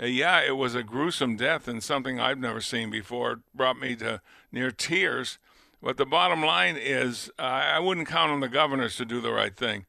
Uh, 0.00 0.06
yeah, 0.06 0.40
it 0.40 0.56
was 0.56 0.74
a 0.74 0.82
gruesome 0.82 1.36
death 1.36 1.68
and 1.68 1.82
something 1.82 2.18
I've 2.18 2.38
never 2.38 2.60
seen 2.60 2.90
before. 2.90 3.32
It 3.32 3.38
brought 3.54 3.78
me 3.78 3.94
to 3.96 4.20
near 4.50 4.70
tears. 4.70 5.38
But 5.82 5.96
the 5.96 6.06
bottom 6.06 6.42
line 6.42 6.76
is, 6.78 7.30
uh, 7.38 7.42
I 7.42 7.78
wouldn't 7.80 8.08
count 8.08 8.30
on 8.30 8.40
the 8.40 8.48
governors 8.48 8.96
to 8.96 9.04
do 9.04 9.20
the 9.20 9.32
right 9.32 9.54
thing. 9.54 9.84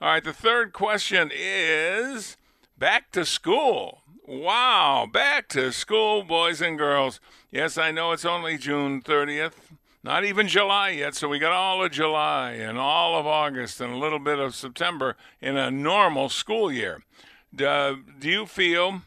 All 0.00 0.10
right, 0.10 0.22
the 0.22 0.32
third 0.32 0.72
question 0.72 1.30
is 1.34 2.36
back 2.78 3.10
to 3.12 3.24
school. 3.24 4.02
Wow, 4.26 5.08
back 5.10 5.48
to 5.48 5.72
school, 5.72 6.22
boys 6.22 6.60
and 6.60 6.76
girls. 6.76 7.18
Yes, 7.50 7.78
I 7.78 7.90
know 7.90 8.12
it's 8.12 8.26
only 8.26 8.58
June 8.58 9.00
30th, 9.00 9.54
not 10.02 10.24
even 10.24 10.48
July 10.48 10.90
yet, 10.90 11.14
so 11.14 11.28
we 11.28 11.38
got 11.38 11.52
all 11.52 11.84
of 11.84 11.90
July 11.90 12.52
and 12.52 12.78
all 12.78 13.18
of 13.18 13.26
August 13.26 13.80
and 13.80 13.92
a 13.92 13.98
little 13.98 14.18
bit 14.18 14.38
of 14.38 14.54
September 14.54 15.16
in 15.40 15.56
a 15.56 15.70
normal 15.70 16.28
school 16.28 16.70
year. 16.70 17.02
Do, 17.54 18.04
do 18.18 18.28
you 18.28 18.46
feel 18.46 19.02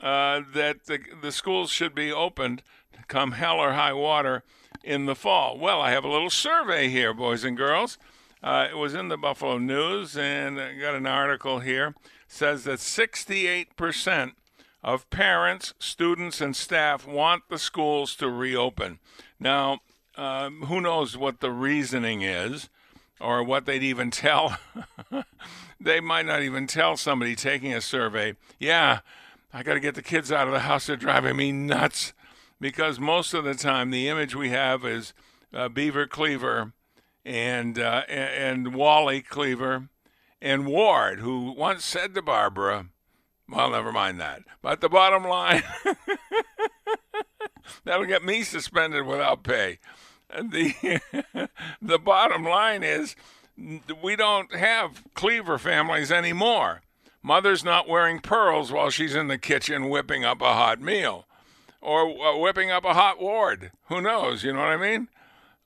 uh, 0.00 0.42
that 0.52 0.86
the, 0.86 0.98
the 1.22 1.32
schools 1.32 1.70
should 1.70 1.94
be 1.94 2.12
opened 2.12 2.62
come 3.08 3.32
hell 3.32 3.58
or 3.58 3.72
high 3.72 3.92
water 3.92 4.42
in 4.82 5.06
the 5.06 5.14
fall? 5.14 5.58
Well, 5.58 5.80
I 5.80 5.90
have 5.90 6.04
a 6.04 6.10
little 6.10 6.30
survey 6.30 6.88
here, 6.88 7.14
boys 7.14 7.44
and 7.44 7.56
girls. 7.56 7.98
Uh, 8.42 8.68
it 8.70 8.76
was 8.76 8.92
in 8.92 9.08
the 9.08 9.16
Buffalo 9.16 9.56
News, 9.56 10.16
and 10.16 10.60
I 10.60 10.74
got 10.74 10.94
an 10.94 11.06
article 11.06 11.60
here. 11.60 11.94
says 12.28 12.64
that 12.64 12.78
68% 12.78 14.32
of 14.82 15.08
parents, 15.08 15.72
students, 15.78 16.42
and 16.42 16.54
staff 16.54 17.06
want 17.06 17.44
the 17.48 17.58
schools 17.58 18.14
to 18.16 18.28
reopen. 18.28 18.98
Now, 19.40 19.80
um, 20.16 20.62
who 20.62 20.80
knows 20.80 21.16
what 21.16 21.40
the 21.40 21.50
reasoning 21.50 22.22
is 22.22 22.68
or 23.20 23.42
what 23.42 23.66
they'd 23.66 23.82
even 23.82 24.10
tell. 24.12 24.56
they 25.80 26.00
might 26.00 26.26
not 26.26 26.42
even 26.42 26.66
tell 26.66 26.96
somebody 26.96 27.34
taking 27.34 27.72
a 27.72 27.80
survey, 27.80 28.34
yeah, 28.58 29.00
I 29.52 29.62
got 29.62 29.74
to 29.74 29.80
get 29.80 29.94
the 29.94 30.02
kids 30.02 30.32
out 30.32 30.48
of 30.48 30.52
the 30.52 30.60
house. 30.60 30.86
They're 30.86 30.96
driving 30.96 31.36
me 31.36 31.52
nuts. 31.52 32.12
Because 32.60 32.98
most 32.98 33.34
of 33.34 33.44
the 33.44 33.54
time, 33.54 33.90
the 33.90 34.08
image 34.08 34.34
we 34.34 34.50
have 34.50 34.84
is 34.84 35.12
uh, 35.52 35.68
Beaver 35.68 36.06
Cleaver 36.06 36.72
and, 37.24 37.78
uh, 37.78 38.02
and, 38.08 38.66
and 38.66 38.74
Wally 38.74 39.20
Cleaver 39.20 39.88
and 40.40 40.66
Ward, 40.66 41.20
who 41.20 41.52
once 41.52 41.84
said 41.84 42.14
to 42.14 42.22
Barbara, 42.22 42.86
well, 43.48 43.70
never 43.70 43.92
mind 43.92 44.20
that. 44.20 44.42
But 44.62 44.80
the 44.80 44.88
bottom 44.88 45.24
line, 45.24 45.62
that'll 47.84 48.06
get 48.06 48.24
me 48.24 48.42
suspended 48.42 49.06
without 49.06 49.42
pay. 49.42 49.78
The 50.30 51.00
the 51.82 51.98
bottom 51.98 52.44
line 52.44 52.82
is 52.82 53.14
we 54.02 54.16
don't 54.16 54.54
have 54.54 55.02
Cleaver 55.14 55.58
families 55.58 56.10
anymore. 56.10 56.82
Mother's 57.22 57.64
not 57.64 57.88
wearing 57.88 58.20
pearls 58.20 58.70
while 58.70 58.90
she's 58.90 59.14
in 59.14 59.28
the 59.28 59.38
kitchen 59.38 59.88
whipping 59.88 60.24
up 60.24 60.42
a 60.42 60.52
hot 60.52 60.80
meal 60.80 61.26
or 61.80 62.08
uh, 62.26 62.36
whipping 62.36 62.70
up 62.70 62.84
a 62.84 62.94
hot 62.94 63.20
ward. 63.20 63.70
Who 63.88 64.00
knows? 64.00 64.42
You 64.42 64.52
know 64.52 64.60
what 64.60 64.68
I 64.68 64.76
mean? 64.76 65.08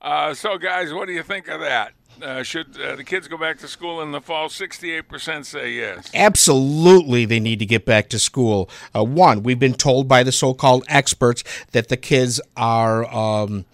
Uh, 0.01 0.33
so, 0.33 0.57
guys, 0.57 0.93
what 0.93 1.07
do 1.07 1.13
you 1.13 1.23
think 1.23 1.47
of 1.47 1.59
that? 1.61 1.93
Uh, 2.21 2.43
should 2.43 2.79
uh, 2.79 2.95
the 2.95 3.03
kids 3.03 3.27
go 3.27 3.37
back 3.37 3.57
to 3.59 3.67
school 3.67 4.01
in 4.01 4.11
the 4.11 4.21
fall? 4.21 4.49
68% 4.49 5.45
say 5.45 5.71
yes. 5.71 6.09
Absolutely, 6.13 7.25
they 7.25 7.39
need 7.39 7.59
to 7.59 7.65
get 7.65 7.85
back 7.85 8.09
to 8.09 8.19
school. 8.19 8.69
Uh, 8.95 9.03
one, 9.03 9.43
we've 9.43 9.59
been 9.59 9.73
told 9.73 10.07
by 10.07 10.23
the 10.23 10.31
so 10.31 10.53
called 10.53 10.83
experts 10.87 11.43
that 11.71 11.87
the 11.89 11.97
kids 11.97 12.41
are. 12.57 13.05
Um, 13.13 13.65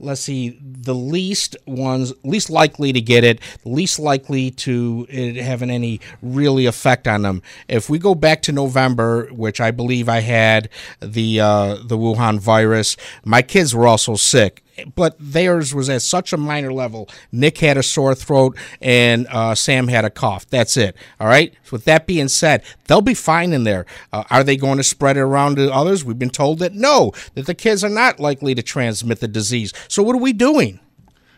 let's 0.00 0.20
see, 0.20 0.58
the 0.62 0.94
least 0.94 1.56
ones, 1.66 2.12
least 2.22 2.50
likely 2.50 2.92
to 2.92 3.00
get 3.00 3.24
it, 3.24 3.40
least 3.64 3.98
likely 3.98 4.50
to 4.52 5.06
it 5.08 5.36
having 5.36 5.70
any 5.70 6.00
really 6.22 6.66
effect 6.66 7.08
on 7.08 7.22
them. 7.22 7.42
If 7.68 7.90
we 7.90 7.98
go 7.98 8.14
back 8.14 8.42
to 8.42 8.52
November, 8.52 9.26
which 9.26 9.60
I 9.60 9.70
believe 9.70 10.08
I 10.08 10.20
had 10.20 10.68
the 11.00 11.40
uh, 11.40 11.74
the 11.82 11.98
Wuhan 11.98 12.38
virus, 12.38 12.96
my 13.24 13.42
kids 13.42 13.74
were 13.74 13.86
also 13.86 14.14
sick 14.14 14.62
but 14.94 15.16
theirs 15.18 15.74
was 15.74 15.88
at 15.88 16.02
such 16.02 16.32
a 16.32 16.36
minor 16.36 16.72
level. 16.72 17.08
Nick 17.32 17.58
had 17.58 17.76
a 17.76 17.82
sore 17.82 18.14
throat 18.14 18.56
and 18.80 19.26
uh, 19.28 19.54
Sam 19.54 19.88
had 19.88 20.04
a 20.04 20.10
cough. 20.10 20.48
That's 20.48 20.76
it. 20.76 20.96
All 21.20 21.28
right. 21.28 21.52
So 21.64 21.70
with 21.72 21.84
that 21.84 22.06
being 22.06 22.28
said, 22.28 22.62
they'll 22.86 23.00
be 23.00 23.14
fine 23.14 23.52
in 23.52 23.64
there. 23.64 23.86
Uh, 24.12 24.24
are 24.30 24.44
they 24.44 24.56
going 24.56 24.78
to 24.78 24.84
spread 24.84 25.16
it 25.16 25.20
around 25.20 25.56
to 25.56 25.72
others? 25.72 26.04
We've 26.04 26.18
been 26.18 26.30
told 26.30 26.58
that 26.60 26.74
no, 26.74 27.12
that 27.34 27.46
the 27.46 27.54
kids 27.54 27.84
are 27.84 27.90
not 27.90 28.20
likely 28.20 28.54
to 28.54 28.62
transmit 28.62 29.20
the 29.20 29.28
disease. 29.28 29.72
So 29.88 30.02
what 30.02 30.14
are 30.14 30.20
we 30.20 30.32
doing? 30.32 30.80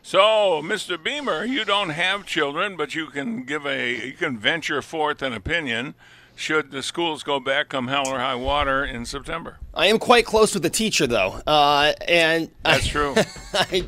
So, 0.03 0.63
Mr. 0.63 1.03
Beamer, 1.03 1.45
you 1.45 1.65
don't 1.65 1.91
have 1.91 2.25
children, 2.25 2.77
but 2.77 2.95
you 2.95 3.09
can 3.09 3.45
give 3.45 3.67
a 3.67 4.07
you 4.07 4.13
can 4.15 4.39
venture 4.39 4.81
forth 4.81 5.21
an 5.21 5.35
opinion 5.35 5.95
should 6.41 6.71
the 6.71 6.83
schools 6.83 7.23
go 7.23 7.39
back 7.39 7.69
come 7.69 7.89
hell 7.89 8.09
or 8.09 8.19
high 8.19 8.35
water 8.35 8.85
in 8.85 9.05
September. 9.05 9.59
I 9.75 9.87
am 9.87 9.99
quite 9.99 10.25
close 10.25 10.55
with 10.55 10.63
the 10.63 10.71
teacher, 10.71 11.07
though, 11.07 11.41
uh, 11.47 11.93
and 12.09 12.51
That's 12.65 12.87
true. 12.87 13.15
I, 13.55 13.85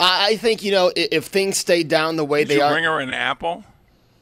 I 0.00 0.36
think 0.36 0.62
you 0.62 0.72
know 0.72 0.90
if 0.96 1.26
things 1.26 1.58
stay 1.58 1.82
down 1.82 2.16
the 2.16 2.24
way 2.24 2.40
Did 2.40 2.48
they 2.48 2.56
you 2.56 2.62
are. 2.62 2.72
bring 2.72 2.84
her 2.84 3.00
an 3.00 3.12
apple? 3.12 3.64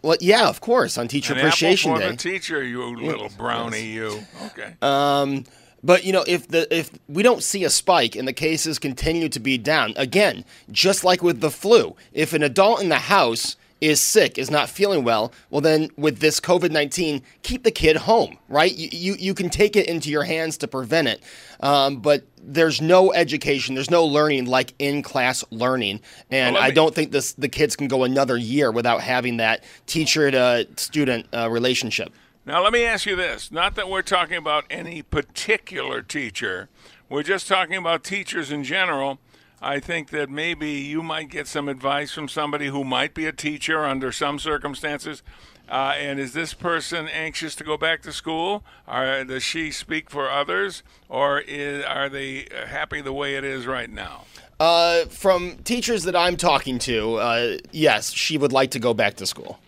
well, 0.02 0.16
yeah, 0.20 0.48
of 0.48 0.60
course, 0.60 0.98
on 0.98 1.08
Teacher 1.08 1.32
An 1.34 1.40
Appreciation 1.40 1.90
apple 1.92 2.02
for 2.02 2.08
Day. 2.08 2.16
the 2.16 2.16
teacher, 2.16 2.62
you 2.62 2.84
little 2.96 3.30
brownie, 3.36 3.86
you. 3.86 4.20
Okay. 4.46 4.74
Um, 4.82 5.44
but 5.82 6.04
you 6.04 6.12
know, 6.12 6.24
if 6.26 6.48
the 6.48 6.72
if 6.76 6.90
we 7.08 7.22
don't 7.22 7.42
see 7.42 7.64
a 7.64 7.70
spike 7.70 8.16
and 8.16 8.26
the 8.26 8.32
cases 8.32 8.78
continue 8.80 9.28
to 9.28 9.38
be 9.40 9.56
down, 9.56 9.94
again, 9.96 10.44
just 10.72 11.04
like 11.04 11.22
with 11.22 11.40
the 11.40 11.50
flu, 11.50 11.94
if 12.12 12.32
an 12.32 12.42
adult 12.42 12.82
in 12.82 12.88
the 12.88 12.96
house 12.98 13.56
is 13.80 14.00
sick, 14.00 14.38
is 14.38 14.50
not 14.50 14.68
feeling 14.68 15.04
well, 15.04 15.32
well 15.50 15.60
then 15.60 15.90
with 15.96 16.18
this 16.18 16.40
COVID 16.40 16.70
nineteen, 16.70 17.22
keep 17.42 17.62
the 17.62 17.70
kid 17.70 17.96
home, 17.96 18.38
right? 18.48 18.74
You, 18.74 18.88
you 18.92 19.14
you 19.18 19.34
can 19.34 19.50
take 19.50 19.76
it 19.76 19.86
into 19.86 20.10
your 20.10 20.24
hands 20.24 20.56
to 20.58 20.68
prevent 20.68 21.08
it, 21.08 21.22
um, 21.60 21.96
but 21.96 22.24
there's 22.42 22.80
no 22.80 23.12
education, 23.12 23.74
there's 23.74 23.90
no 23.90 24.04
learning 24.04 24.46
like 24.46 24.74
in 24.78 25.02
class 25.02 25.44
learning, 25.50 26.00
and 26.30 26.54
Well, 26.54 26.62
let 26.62 26.70
I 26.70 26.74
don't 26.74 26.94
think 26.94 27.12
this 27.12 27.32
the 27.34 27.48
kids 27.48 27.76
can 27.76 27.88
go 27.88 28.04
another 28.04 28.36
year 28.36 28.72
without 28.72 29.00
having 29.02 29.36
that 29.38 29.62
teacher 29.86 30.30
to 30.30 30.66
student 30.76 31.26
uh, 31.32 31.48
relationship. 31.50 32.12
Now, 32.46 32.62
let 32.62 32.72
me 32.72 32.84
ask 32.84 33.04
you 33.04 33.14
this. 33.14 33.52
Not 33.52 33.74
that 33.74 33.90
we're 33.90 34.00
talking 34.00 34.36
about 34.36 34.64
any 34.70 35.02
particular 35.02 36.00
teacher, 36.00 36.68
we're 37.08 37.22
just 37.22 37.46
talking 37.46 37.76
about 37.76 38.04
teachers 38.04 38.50
in 38.50 38.64
general. 38.64 39.18
I 39.60 39.80
think 39.80 40.10
that 40.10 40.30
maybe 40.30 40.70
you 40.70 41.02
might 41.02 41.30
get 41.30 41.48
some 41.48 41.68
advice 41.68 42.12
from 42.12 42.28
somebody 42.28 42.66
who 42.66 42.84
might 42.84 43.12
be 43.12 43.26
a 43.26 43.32
teacher 43.32 43.84
under 43.84 44.12
some 44.12 44.38
circumstances. 44.38 45.22
Uh, 45.68 45.94
and 45.98 46.18
is 46.18 46.32
this 46.32 46.54
person 46.54 47.08
anxious 47.08 47.54
to 47.56 47.64
go 47.64 47.76
back 47.76 48.00
to 48.02 48.12
school? 48.12 48.64
Or 48.86 49.24
does 49.24 49.42
she 49.42 49.70
speak 49.70 50.10
for 50.10 50.30
others? 50.30 50.82
Or 51.08 51.40
is, 51.40 51.84
are 51.84 52.08
they 52.08 52.46
happy 52.68 53.00
the 53.00 53.12
way 53.12 53.34
it 53.34 53.44
is 53.44 53.66
right 53.66 53.90
now? 53.90 54.24
Uh, 54.60 55.04
from 55.06 55.56
teachers 55.58 56.04
that 56.04 56.16
I'm 56.16 56.36
talking 56.36 56.78
to, 56.80 57.16
uh, 57.16 57.58
yes, 57.70 58.12
she 58.12 58.38
would 58.38 58.52
like 58.52 58.70
to 58.72 58.78
go 58.78 58.94
back 58.94 59.16
to 59.16 59.26
school. 59.26 59.58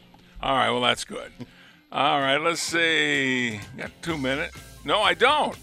All 0.43 0.55
right, 0.55 0.71
well, 0.71 0.81
that's 0.81 1.05
good. 1.05 1.33
All 1.93 2.21
right, 2.21 2.39
let's 2.39 2.63
see. 2.63 3.61
Got 3.77 3.91
two 4.03 4.17
minutes. 4.17 4.57
No, 4.85 5.03
I 5.03 5.15
don't. 5.15 5.57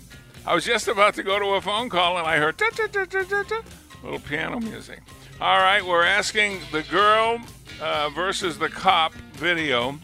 I 0.45 0.53
was 0.53 0.65
just 0.65 0.88
about 0.88 1.15
to 1.15 1.23
go 1.23 1.39
to 1.39 1.45
a 1.55 1.61
phone 1.61 1.89
call 1.89 2.17
and 2.17 2.28
I 2.28 2.38
heard 2.38 2.57
da, 2.57 2.69
da, 2.69 2.88
da, 2.88 3.61
little 4.04 4.20
piano 4.20 4.60
music. 4.60 5.00
All 5.39 5.58
right, 5.60 5.86
we're 5.86 6.04
asking 6.04 6.60
the 6.72 6.84
girl 6.84 7.39
uh, 7.82 8.10
versus 8.10 8.58
the 8.58 8.70
cop 8.70 9.14
video. 9.34 9.98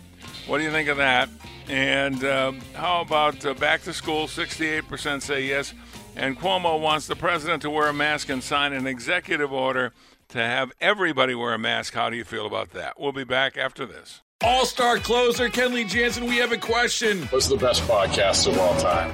What 0.47 0.57
do 0.59 0.63
you 0.63 0.71
think 0.71 0.89
of 0.89 0.97
that? 0.97 1.29
And 1.67 2.23
um, 2.23 2.59
how 2.73 3.01
about 3.01 3.45
uh, 3.45 3.53
back 3.53 3.83
to 3.83 3.93
school? 3.93 4.27
68% 4.27 5.21
say 5.21 5.45
yes. 5.45 5.73
And 6.15 6.37
Cuomo 6.37 6.79
wants 6.79 7.07
the 7.07 7.15
president 7.15 7.61
to 7.63 7.69
wear 7.69 7.87
a 7.87 7.93
mask 7.93 8.29
and 8.29 8.43
sign 8.43 8.73
an 8.73 8.85
executive 8.85 9.51
order 9.51 9.93
to 10.29 10.37
have 10.39 10.71
everybody 10.81 11.33
wear 11.33 11.53
a 11.53 11.59
mask. 11.59 11.93
How 11.93 12.09
do 12.09 12.17
you 12.17 12.23
feel 12.23 12.45
about 12.45 12.71
that? 12.71 12.99
We'll 12.99 13.11
be 13.11 13.23
back 13.23 13.57
after 13.57 13.85
this. 13.85 14.21
All 14.43 14.65
star 14.65 14.97
closer 14.97 15.47
Kenley 15.47 15.87
Jansen, 15.87 16.25
we 16.25 16.37
have 16.37 16.51
a 16.51 16.57
question. 16.57 17.23
What's 17.27 17.47
the 17.47 17.57
best 17.57 17.81
podcast 17.83 18.47
of 18.47 18.59
all 18.59 18.77
time? 18.79 19.13